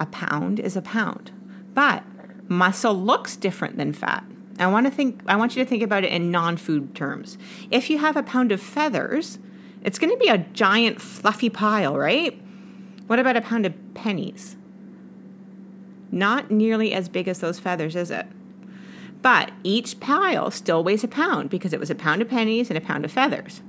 A 0.00 0.06
pound 0.06 0.58
is 0.58 0.76
a 0.76 0.82
pound. 0.82 1.30
But 1.74 2.02
muscle 2.48 2.94
looks 2.94 3.36
different 3.36 3.76
than 3.76 3.92
fat. 3.92 4.24
I 4.58 4.66
want 4.66 4.86
to 4.86 4.90
think 4.90 5.22
I 5.26 5.36
want 5.36 5.54
you 5.54 5.62
to 5.62 5.68
think 5.68 5.84
about 5.84 6.02
it 6.02 6.10
in 6.12 6.32
non-food 6.32 6.96
terms. 6.96 7.38
If 7.70 7.90
you 7.90 7.98
have 7.98 8.16
a 8.16 8.24
pound 8.24 8.50
of 8.50 8.60
feathers, 8.60 9.38
it's 9.84 10.00
going 10.00 10.12
to 10.12 10.18
be 10.18 10.28
a 10.28 10.38
giant 10.38 11.00
fluffy 11.00 11.48
pile, 11.48 11.96
right? 11.96 12.41
What 13.12 13.18
about 13.18 13.36
a 13.36 13.42
pound 13.42 13.66
of 13.66 13.74
pennies? 13.92 14.56
Not 16.10 16.50
nearly 16.50 16.94
as 16.94 17.10
big 17.10 17.28
as 17.28 17.40
those 17.40 17.58
feathers, 17.58 17.94
is 17.94 18.10
it? 18.10 18.26
But 19.20 19.50
each 19.62 20.00
pile 20.00 20.50
still 20.50 20.82
weighs 20.82 21.04
a 21.04 21.08
pound 21.08 21.50
because 21.50 21.74
it 21.74 21.78
was 21.78 21.90
a 21.90 21.94
pound 21.94 22.22
of 22.22 22.30
pennies 22.30 22.70
and 22.70 22.78
a 22.78 22.80
pound 22.80 23.04
of 23.04 23.12
feathers. 23.12 23.60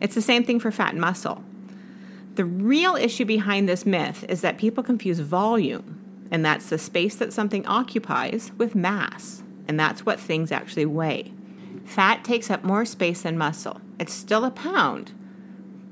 It's 0.00 0.16
the 0.16 0.20
same 0.20 0.42
thing 0.42 0.58
for 0.58 0.72
fat 0.72 0.90
and 0.90 1.00
muscle. 1.00 1.44
The 2.34 2.44
real 2.44 2.96
issue 2.96 3.24
behind 3.24 3.68
this 3.68 3.86
myth 3.86 4.24
is 4.28 4.40
that 4.40 4.58
people 4.58 4.82
confuse 4.82 5.20
volume, 5.20 6.26
and 6.32 6.44
that's 6.44 6.68
the 6.68 6.76
space 6.76 7.14
that 7.14 7.32
something 7.32 7.64
occupies, 7.68 8.50
with 8.58 8.74
mass, 8.74 9.44
and 9.68 9.78
that's 9.78 10.04
what 10.04 10.18
things 10.18 10.50
actually 10.50 10.86
weigh. 10.86 11.32
Fat 11.84 12.24
takes 12.24 12.50
up 12.50 12.64
more 12.64 12.84
space 12.84 13.22
than 13.22 13.38
muscle. 13.38 13.80
It's 14.00 14.12
still 14.12 14.44
a 14.44 14.50
pound, 14.50 15.12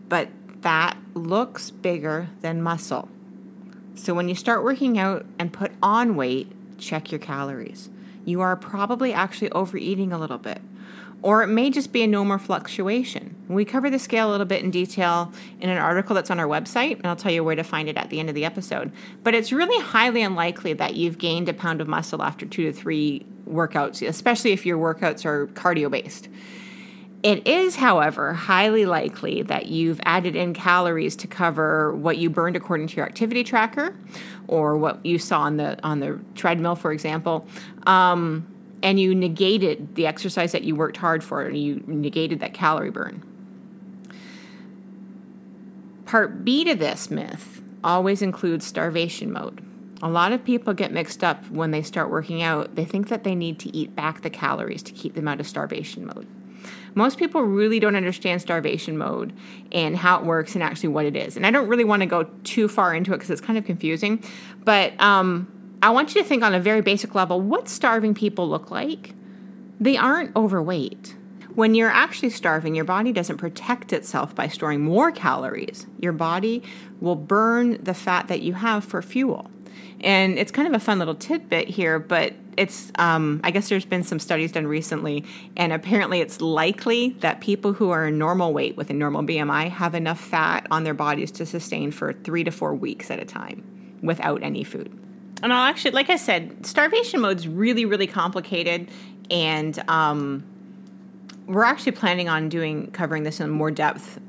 but 0.09 0.31
fat 0.63 0.97
looks 1.15 1.71
bigger 1.71 2.29
than 2.41 2.63
muscle. 2.63 3.09
So 3.95 4.15
when 4.15 4.29
you 4.29 4.35
start 4.35 4.65
working 4.65 4.99
out 4.99 5.27
and 5.39 5.53
put 5.53 5.73
on 5.83 6.17
weight, 6.17 6.51
check 6.79 7.11
your 7.11 7.19
calories. 7.19 7.91
You 8.25 8.41
are 8.41 8.57
probably 8.57 9.13
actually 9.13 9.51
overeating 9.51 10.13
a 10.13 10.19
little 10.19 10.39
bit. 10.39 10.63
Or 11.21 11.43
it 11.43 11.49
may 11.49 11.71
just 11.71 11.93
be 11.93 12.03
a 12.03 12.07
normal 12.07 12.39
fluctuation. 12.39 13.37
We 13.49 13.65
cover 13.65 13.91
the 13.91 13.99
scale 13.99 14.29
a 14.29 14.33
little 14.33 14.47
bit 14.47 14.65
in 14.65 14.73
detail 14.73 15.33
in 15.61 15.71
an 15.71 15.79
article 15.79 16.15
that's 16.15 16.31
on 16.31 16.41
our 16.41 16.49
website, 16.49 16.97
and 16.97 17.07
I'll 17.07 17.15
tell 17.15 17.31
you 17.31 17.45
where 17.45 17.55
to 17.55 17.63
find 17.63 17.89
it 17.89 17.97
at 17.97 18.11
the 18.11 18.19
end 18.19 18.29
of 18.29 18.35
the 18.35 18.45
episode. 18.45 18.91
But 19.23 19.35
it's 19.35 19.53
really 19.53 19.81
highly 19.85 20.23
unlikely 20.23 20.73
that 20.75 20.97
you've 20.97 21.19
gained 21.19 21.49
a 21.49 21.55
pound 21.55 21.81
of 21.81 21.87
muscle 21.87 22.23
after 22.23 22.45
two 22.45 22.65
to 22.65 22.73
three 22.73 23.25
workouts, 23.49 24.07
especially 24.07 24.53
if 24.53 24.67
your 24.67 24.79
workouts 24.79 25.25
are 25.25 25.47
cardio 25.49 25.91
based. 25.91 26.29
It 27.23 27.47
is, 27.47 27.77
however, 27.77 28.33
highly 28.33 28.85
likely 28.85 29.43
that 29.43 29.67
you've 29.67 30.01
added 30.05 30.35
in 30.35 30.55
calories 30.55 31.15
to 31.17 31.29
cover 31.29 31.95
what 31.95 32.19
you 32.19 32.29
burned 32.29 32.57
according 32.57 32.89
to 32.89 32.97
your 32.97 33.07
activity 33.07 33.45
tracker, 33.45 33.95
or 34.49 34.77
what 34.77 35.07
you 35.07 35.21
saw 35.21 35.43
on 35.43 35.57
the 35.57 35.79
on 35.85 36.01
the 36.01 36.19
treadmill, 36.35 36.75
for 36.75 36.91
example, 36.91 37.47
um, 37.87 38.45
and 38.83 38.99
you 38.99 39.15
negated 39.15 39.95
the 39.95 40.09
exercise 40.09 40.51
that 40.51 40.65
you 40.65 40.75
worked 40.75 40.97
hard 40.97 41.23
for, 41.23 41.43
and 41.43 41.57
you 41.57 41.85
negated 41.87 42.41
that 42.41 42.55
calorie 42.55 42.91
burn. 42.91 43.23
Part 46.05 46.45
B 46.45 46.65
to 46.65 46.75
this 46.75 47.09
myth 47.09 47.63
always 47.85 48.21
includes 48.21 48.67
starvation 48.67 49.31
mode. 49.31 49.65
A 50.03 50.09
lot 50.09 50.33
of 50.33 50.45
people 50.45 50.75
get 50.75 50.91
mixed 50.93 51.23
up 51.23 51.49
when 51.51 51.71
they 51.71 51.83
start 51.83 52.11
working 52.11 52.43
out. 52.43 52.75
They 52.75 52.85
think 52.85 53.09
that 53.09 53.23
they 53.23 53.37
need 53.37 53.61
to 53.61 53.75
eat 53.75 53.95
back 53.95 54.23
the 54.23 54.31
calories 54.31 54.83
to 54.83 54.93
keep 54.93 55.15
them 55.15 55.29
out 55.29 55.39
of 55.39 55.47
starvation 55.47 56.05
mode. 56.05 56.27
Most 56.95 57.19
people 57.19 57.43
really 57.43 57.81
don't 57.81 57.97
understand 57.97 58.41
starvation 58.41 58.99
mode 58.99 59.33
and 59.71 59.97
how 59.97 60.19
it 60.19 60.25
works 60.25 60.55
and 60.55 60.63
actually 60.63 60.91
what 60.91 61.07
it 61.07 61.17
is. 61.17 61.37
And 61.37 61.47
I 61.47 61.51
don't 61.51 61.69
really 61.69 61.85
want 61.85 62.01
to 62.01 62.07
go 62.07 62.25
too 62.45 62.69
far 62.69 62.95
into 62.95 63.13
it 63.13 63.17
because 63.17 63.31
it's 63.31 63.41
kind 63.41 63.59
of 63.59 63.65
confusing. 63.65 64.23
But 64.65 64.99
um, 65.01 65.79
I 65.83 65.91
want 65.91 66.15
you 66.15 66.23
to 66.23 66.29
think 66.29 66.43
on 66.43 66.55
a 66.55 66.61
very 66.61 66.81
basic 66.81 67.15
level 67.15 67.41
what 67.41 67.69
starving 67.69 68.15
people 68.15 68.49
look 68.49 68.71
like. 68.71 69.15
They 69.81 69.97
aren't 69.97 70.35
overweight. 70.37 71.17
When 71.55 71.75
you're 71.75 71.91
actually 71.91 72.31
starving, 72.31 72.75
your 72.75 72.87
body 72.87 73.13
doesn't 73.13 73.37
protect 73.37 73.93
itself 73.93 74.35
by 74.35 74.49
storing 74.49 74.81
more 74.81 75.13
calories. 75.13 75.87
Your 76.01 76.13
body 76.13 76.63
will 77.01 77.17
burn 77.17 77.83
the 77.83 77.93
fat 77.93 78.29
that 78.29 78.41
you 78.41 78.55
have 78.55 78.85
for 78.85 79.03
fuel. 79.03 79.51
And 80.01 80.39
it's 80.39 80.51
kind 80.51 80.67
of 80.67 80.75
a 80.75 80.81
fun 80.81 80.99
little 80.99 81.15
tidbit 81.15 81.69
here, 81.69 81.99
but 81.99 82.35
it's, 82.57 82.93
um, 82.99 83.41
I 83.45 83.51
guess 83.51 83.69
there's 83.69 83.85
been 83.85 84.03
some 84.03 84.19
studies 84.19 84.53
done 84.53 84.67
recently, 84.67 85.25
and 85.57 85.73
apparently 85.73 86.21
it's 86.21 86.41
likely 86.41 87.11
that 87.21 87.41
people 87.41 87.73
who 87.73 87.91
are 87.91 88.09
in 88.09 88.19
normal 88.19 88.53
weight 88.53 88.77
with 88.77 88.91
a 88.91 88.95
normal 88.95 89.23
BMI 89.23 89.71
have 89.71 89.95
enough 89.95 90.21
fat 90.21 90.67
on 90.71 90.85
their 90.85 90.95
bodies 90.95 91.31
to 91.33 91.47
sustain 91.47 91.91
for 91.93 92.13
three 92.13 92.45
to 92.45 92.51
four 92.51 92.75
weeks 92.75 93.11
at 93.11 93.21
a 93.21 93.25
time 93.25 93.63
without 94.03 94.43
any 94.43 94.65
food. 94.65 94.91
And 95.43 95.53
I'll 95.53 95.69
actually, 95.69 95.93
like 95.93 96.11
I 96.11 96.17
said, 96.17 96.67
starvation 96.67 97.21
mode's 97.21 97.49
really, 97.49 97.85
really 97.85 98.07
complicated, 98.07 98.91
and 99.31 99.83
um, 99.89 100.45
we're 101.47 101.65
actually 101.65 101.93
planning 101.93 102.29
on 102.29 102.49
doing 102.49 102.91
covering 102.91 103.23
this 103.23 103.41
in 103.41 103.51
more 103.51 103.71
depth 103.71 104.21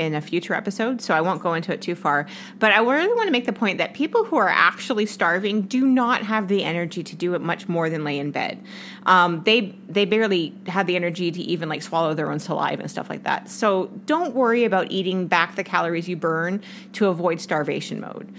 in 0.00 0.14
a 0.14 0.20
future 0.20 0.54
episode, 0.54 1.00
so 1.00 1.14
I 1.14 1.20
won't 1.20 1.42
go 1.42 1.54
into 1.54 1.72
it 1.72 1.80
too 1.80 1.94
far. 1.94 2.26
But 2.58 2.72
I 2.72 2.78
really 2.78 3.14
want 3.14 3.28
to 3.28 3.32
make 3.32 3.46
the 3.46 3.52
point 3.52 3.78
that 3.78 3.94
people 3.94 4.24
who 4.24 4.36
are 4.36 4.48
actually 4.48 5.06
starving 5.06 5.62
do 5.62 5.86
not 5.86 6.22
have 6.22 6.48
the 6.48 6.64
energy 6.64 7.02
to 7.04 7.14
do 7.14 7.34
it 7.34 7.40
much 7.40 7.68
more 7.68 7.88
than 7.90 8.02
lay 8.02 8.18
in 8.18 8.30
bed. 8.30 8.62
Um, 9.06 9.42
they 9.44 9.74
they 9.88 10.04
barely 10.04 10.54
have 10.66 10.86
the 10.86 10.96
energy 10.96 11.30
to 11.30 11.40
even 11.40 11.68
like 11.68 11.82
swallow 11.82 12.14
their 12.14 12.30
own 12.30 12.38
saliva 12.38 12.82
and 12.82 12.90
stuff 12.90 13.10
like 13.10 13.24
that. 13.24 13.48
So 13.50 13.90
don't 14.06 14.34
worry 14.34 14.64
about 14.64 14.90
eating 14.90 15.26
back 15.26 15.56
the 15.56 15.64
calories 15.64 16.08
you 16.08 16.16
burn 16.16 16.62
to 16.94 17.08
avoid 17.08 17.40
starvation 17.40 18.00
mode. 18.00 18.32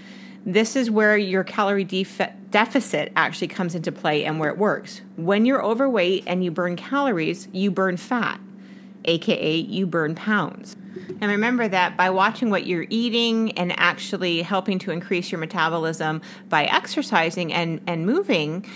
This 0.44 0.74
is 0.74 0.90
where 0.90 1.16
your 1.16 1.44
calorie 1.44 1.84
def- 1.84 2.32
deficit 2.50 3.12
actually 3.14 3.46
comes 3.48 3.76
into 3.76 3.92
play 3.92 4.24
and 4.24 4.40
where 4.40 4.50
it 4.50 4.58
works. 4.58 5.00
When 5.16 5.46
you're 5.46 5.64
overweight 5.64 6.24
and 6.26 6.42
you 6.42 6.50
burn 6.50 6.74
calories, 6.74 7.46
you 7.52 7.70
burn 7.70 7.96
fat, 7.96 8.40
aka 9.04 9.56
you 9.56 9.86
burn 9.86 10.16
pounds. 10.16 10.76
And 11.22 11.30
remember 11.30 11.68
that 11.68 11.96
by 11.96 12.10
watching 12.10 12.50
what 12.50 12.66
you're 12.66 12.86
eating 12.90 13.52
and 13.52 13.72
actually 13.78 14.42
helping 14.42 14.80
to 14.80 14.90
increase 14.90 15.30
your 15.30 15.38
metabolism 15.38 16.20
by 16.48 16.64
exercising 16.64 17.52
and, 17.52 17.80
and 17.86 18.04
moving, 18.04 18.66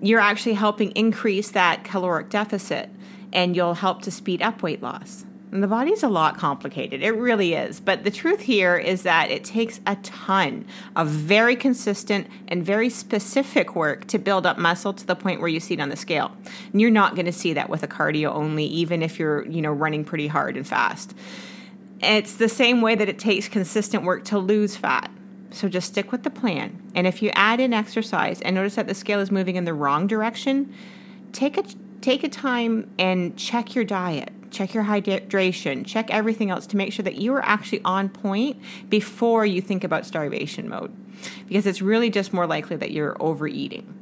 you're 0.00 0.20
actually 0.20 0.52
helping 0.52 0.92
increase 0.92 1.50
that 1.50 1.82
caloric 1.82 2.30
deficit 2.30 2.90
and 3.32 3.56
you'll 3.56 3.74
help 3.74 4.02
to 4.02 4.12
speed 4.12 4.40
up 4.40 4.62
weight 4.62 4.80
loss. 4.80 5.24
And 5.50 5.64
the 5.64 5.66
body's 5.66 6.04
a 6.04 6.08
lot 6.08 6.38
complicated. 6.38 7.02
It 7.02 7.10
really 7.10 7.54
is. 7.54 7.80
But 7.80 8.04
the 8.04 8.10
truth 8.12 8.42
here 8.42 8.76
is 8.76 9.02
that 9.02 9.32
it 9.32 9.42
takes 9.42 9.80
a 9.84 9.96
ton 9.96 10.66
of 10.94 11.08
very 11.08 11.56
consistent 11.56 12.28
and 12.46 12.64
very 12.64 12.88
specific 12.88 13.74
work 13.74 14.06
to 14.06 14.18
build 14.20 14.46
up 14.46 14.58
muscle 14.58 14.92
to 14.92 15.04
the 15.04 15.16
point 15.16 15.40
where 15.40 15.48
you 15.48 15.58
see 15.58 15.74
it 15.74 15.80
on 15.80 15.88
the 15.88 15.96
scale. 15.96 16.30
And 16.70 16.80
you're 16.80 16.88
not 16.88 17.16
going 17.16 17.26
to 17.26 17.32
see 17.32 17.52
that 17.54 17.68
with 17.68 17.82
a 17.82 17.88
cardio 17.88 18.32
only, 18.32 18.66
even 18.66 19.02
if 19.02 19.18
you're, 19.18 19.44
you 19.48 19.60
know, 19.60 19.72
running 19.72 20.04
pretty 20.04 20.28
hard 20.28 20.56
and 20.56 20.64
fast. 20.64 21.16
It's 22.02 22.34
the 22.34 22.48
same 22.48 22.80
way 22.80 22.94
that 22.94 23.08
it 23.08 23.18
takes 23.18 23.48
consistent 23.48 24.04
work 24.04 24.24
to 24.26 24.38
lose 24.38 24.76
fat. 24.76 25.10
So 25.52 25.68
just 25.68 25.88
stick 25.88 26.12
with 26.12 26.22
the 26.22 26.30
plan. 26.30 26.90
And 26.94 27.06
if 27.06 27.22
you 27.22 27.30
add 27.34 27.60
in 27.60 27.74
exercise 27.74 28.40
and 28.40 28.54
notice 28.54 28.76
that 28.76 28.86
the 28.86 28.94
scale 28.94 29.20
is 29.20 29.30
moving 29.30 29.56
in 29.56 29.64
the 29.64 29.74
wrong 29.74 30.06
direction, 30.06 30.72
take 31.32 31.56
a 31.56 31.64
take 32.00 32.24
a 32.24 32.28
time 32.28 32.90
and 32.98 33.36
check 33.36 33.74
your 33.74 33.84
diet 33.84 34.32
check 34.50 34.74
your 34.74 34.84
hydration, 34.84 35.86
check 35.86 36.10
everything 36.10 36.50
else 36.50 36.66
to 36.68 36.76
make 36.76 36.92
sure 36.92 37.02
that 37.04 37.16
you 37.16 37.32
are 37.34 37.44
actually 37.44 37.80
on 37.84 38.08
point 38.08 38.60
before 38.88 39.46
you 39.46 39.60
think 39.60 39.84
about 39.84 40.04
starvation 40.04 40.68
mode. 40.68 40.92
Because 41.48 41.66
it's 41.66 41.82
really 41.82 42.10
just 42.10 42.32
more 42.32 42.46
likely 42.46 42.76
that 42.76 42.90
you're 42.90 43.16
overeating. 43.20 43.96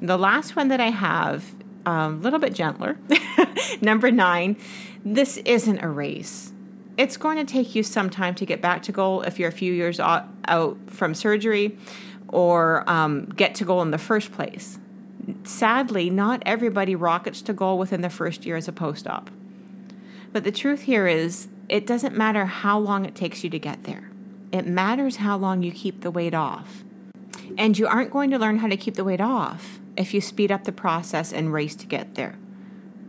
The 0.00 0.18
last 0.18 0.56
one 0.56 0.68
that 0.68 0.80
I 0.80 0.90
have, 0.90 1.54
a 1.86 2.08
little 2.08 2.38
bit 2.38 2.54
gentler, 2.54 2.98
number 3.80 4.10
nine, 4.10 4.56
this 5.04 5.38
isn't 5.38 5.78
a 5.82 5.88
race. 5.88 6.52
It's 6.96 7.16
going 7.16 7.38
to 7.38 7.50
take 7.50 7.74
you 7.74 7.82
some 7.82 8.10
time 8.10 8.34
to 8.34 8.46
get 8.46 8.60
back 8.60 8.82
to 8.82 8.92
goal 8.92 9.22
if 9.22 9.38
you're 9.38 9.48
a 9.48 9.52
few 9.52 9.72
years 9.72 9.98
out 10.00 10.76
from 10.86 11.14
surgery 11.14 11.78
or 12.28 12.88
um, 12.88 13.26
get 13.26 13.54
to 13.56 13.64
goal 13.64 13.80
in 13.82 13.90
the 13.90 13.98
first 13.98 14.32
place 14.32 14.78
sadly, 15.44 16.10
not 16.10 16.42
everybody 16.46 16.94
rockets 16.94 17.42
to 17.42 17.52
goal 17.52 17.78
within 17.78 18.00
the 18.00 18.10
first 18.10 18.44
year 18.44 18.56
as 18.56 18.68
a 18.68 18.72
post 18.72 19.06
op. 19.06 19.30
But 20.32 20.44
the 20.44 20.52
truth 20.52 20.82
here 20.82 21.06
is, 21.06 21.48
it 21.68 21.86
doesn't 21.86 22.16
matter 22.16 22.46
how 22.46 22.78
long 22.78 23.04
it 23.04 23.14
takes 23.14 23.44
you 23.44 23.50
to 23.50 23.58
get 23.58 23.84
there. 23.84 24.10
It 24.52 24.66
matters 24.66 25.16
how 25.16 25.36
long 25.36 25.62
you 25.62 25.72
keep 25.72 26.00
the 26.00 26.10
weight 26.10 26.34
off. 26.34 26.84
And 27.56 27.76
you 27.78 27.86
aren't 27.86 28.10
going 28.10 28.30
to 28.30 28.38
learn 28.38 28.58
how 28.58 28.68
to 28.68 28.76
keep 28.76 28.94
the 28.94 29.04
weight 29.04 29.20
off 29.20 29.79
if 30.00 30.14
you 30.14 30.20
speed 30.20 30.50
up 30.50 30.64
the 30.64 30.72
process 30.72 31.30
and 31.30 31.52
race 31.52 31.76
to 31.76 31.86
get 31.86 32.14
there. 32.14 32.38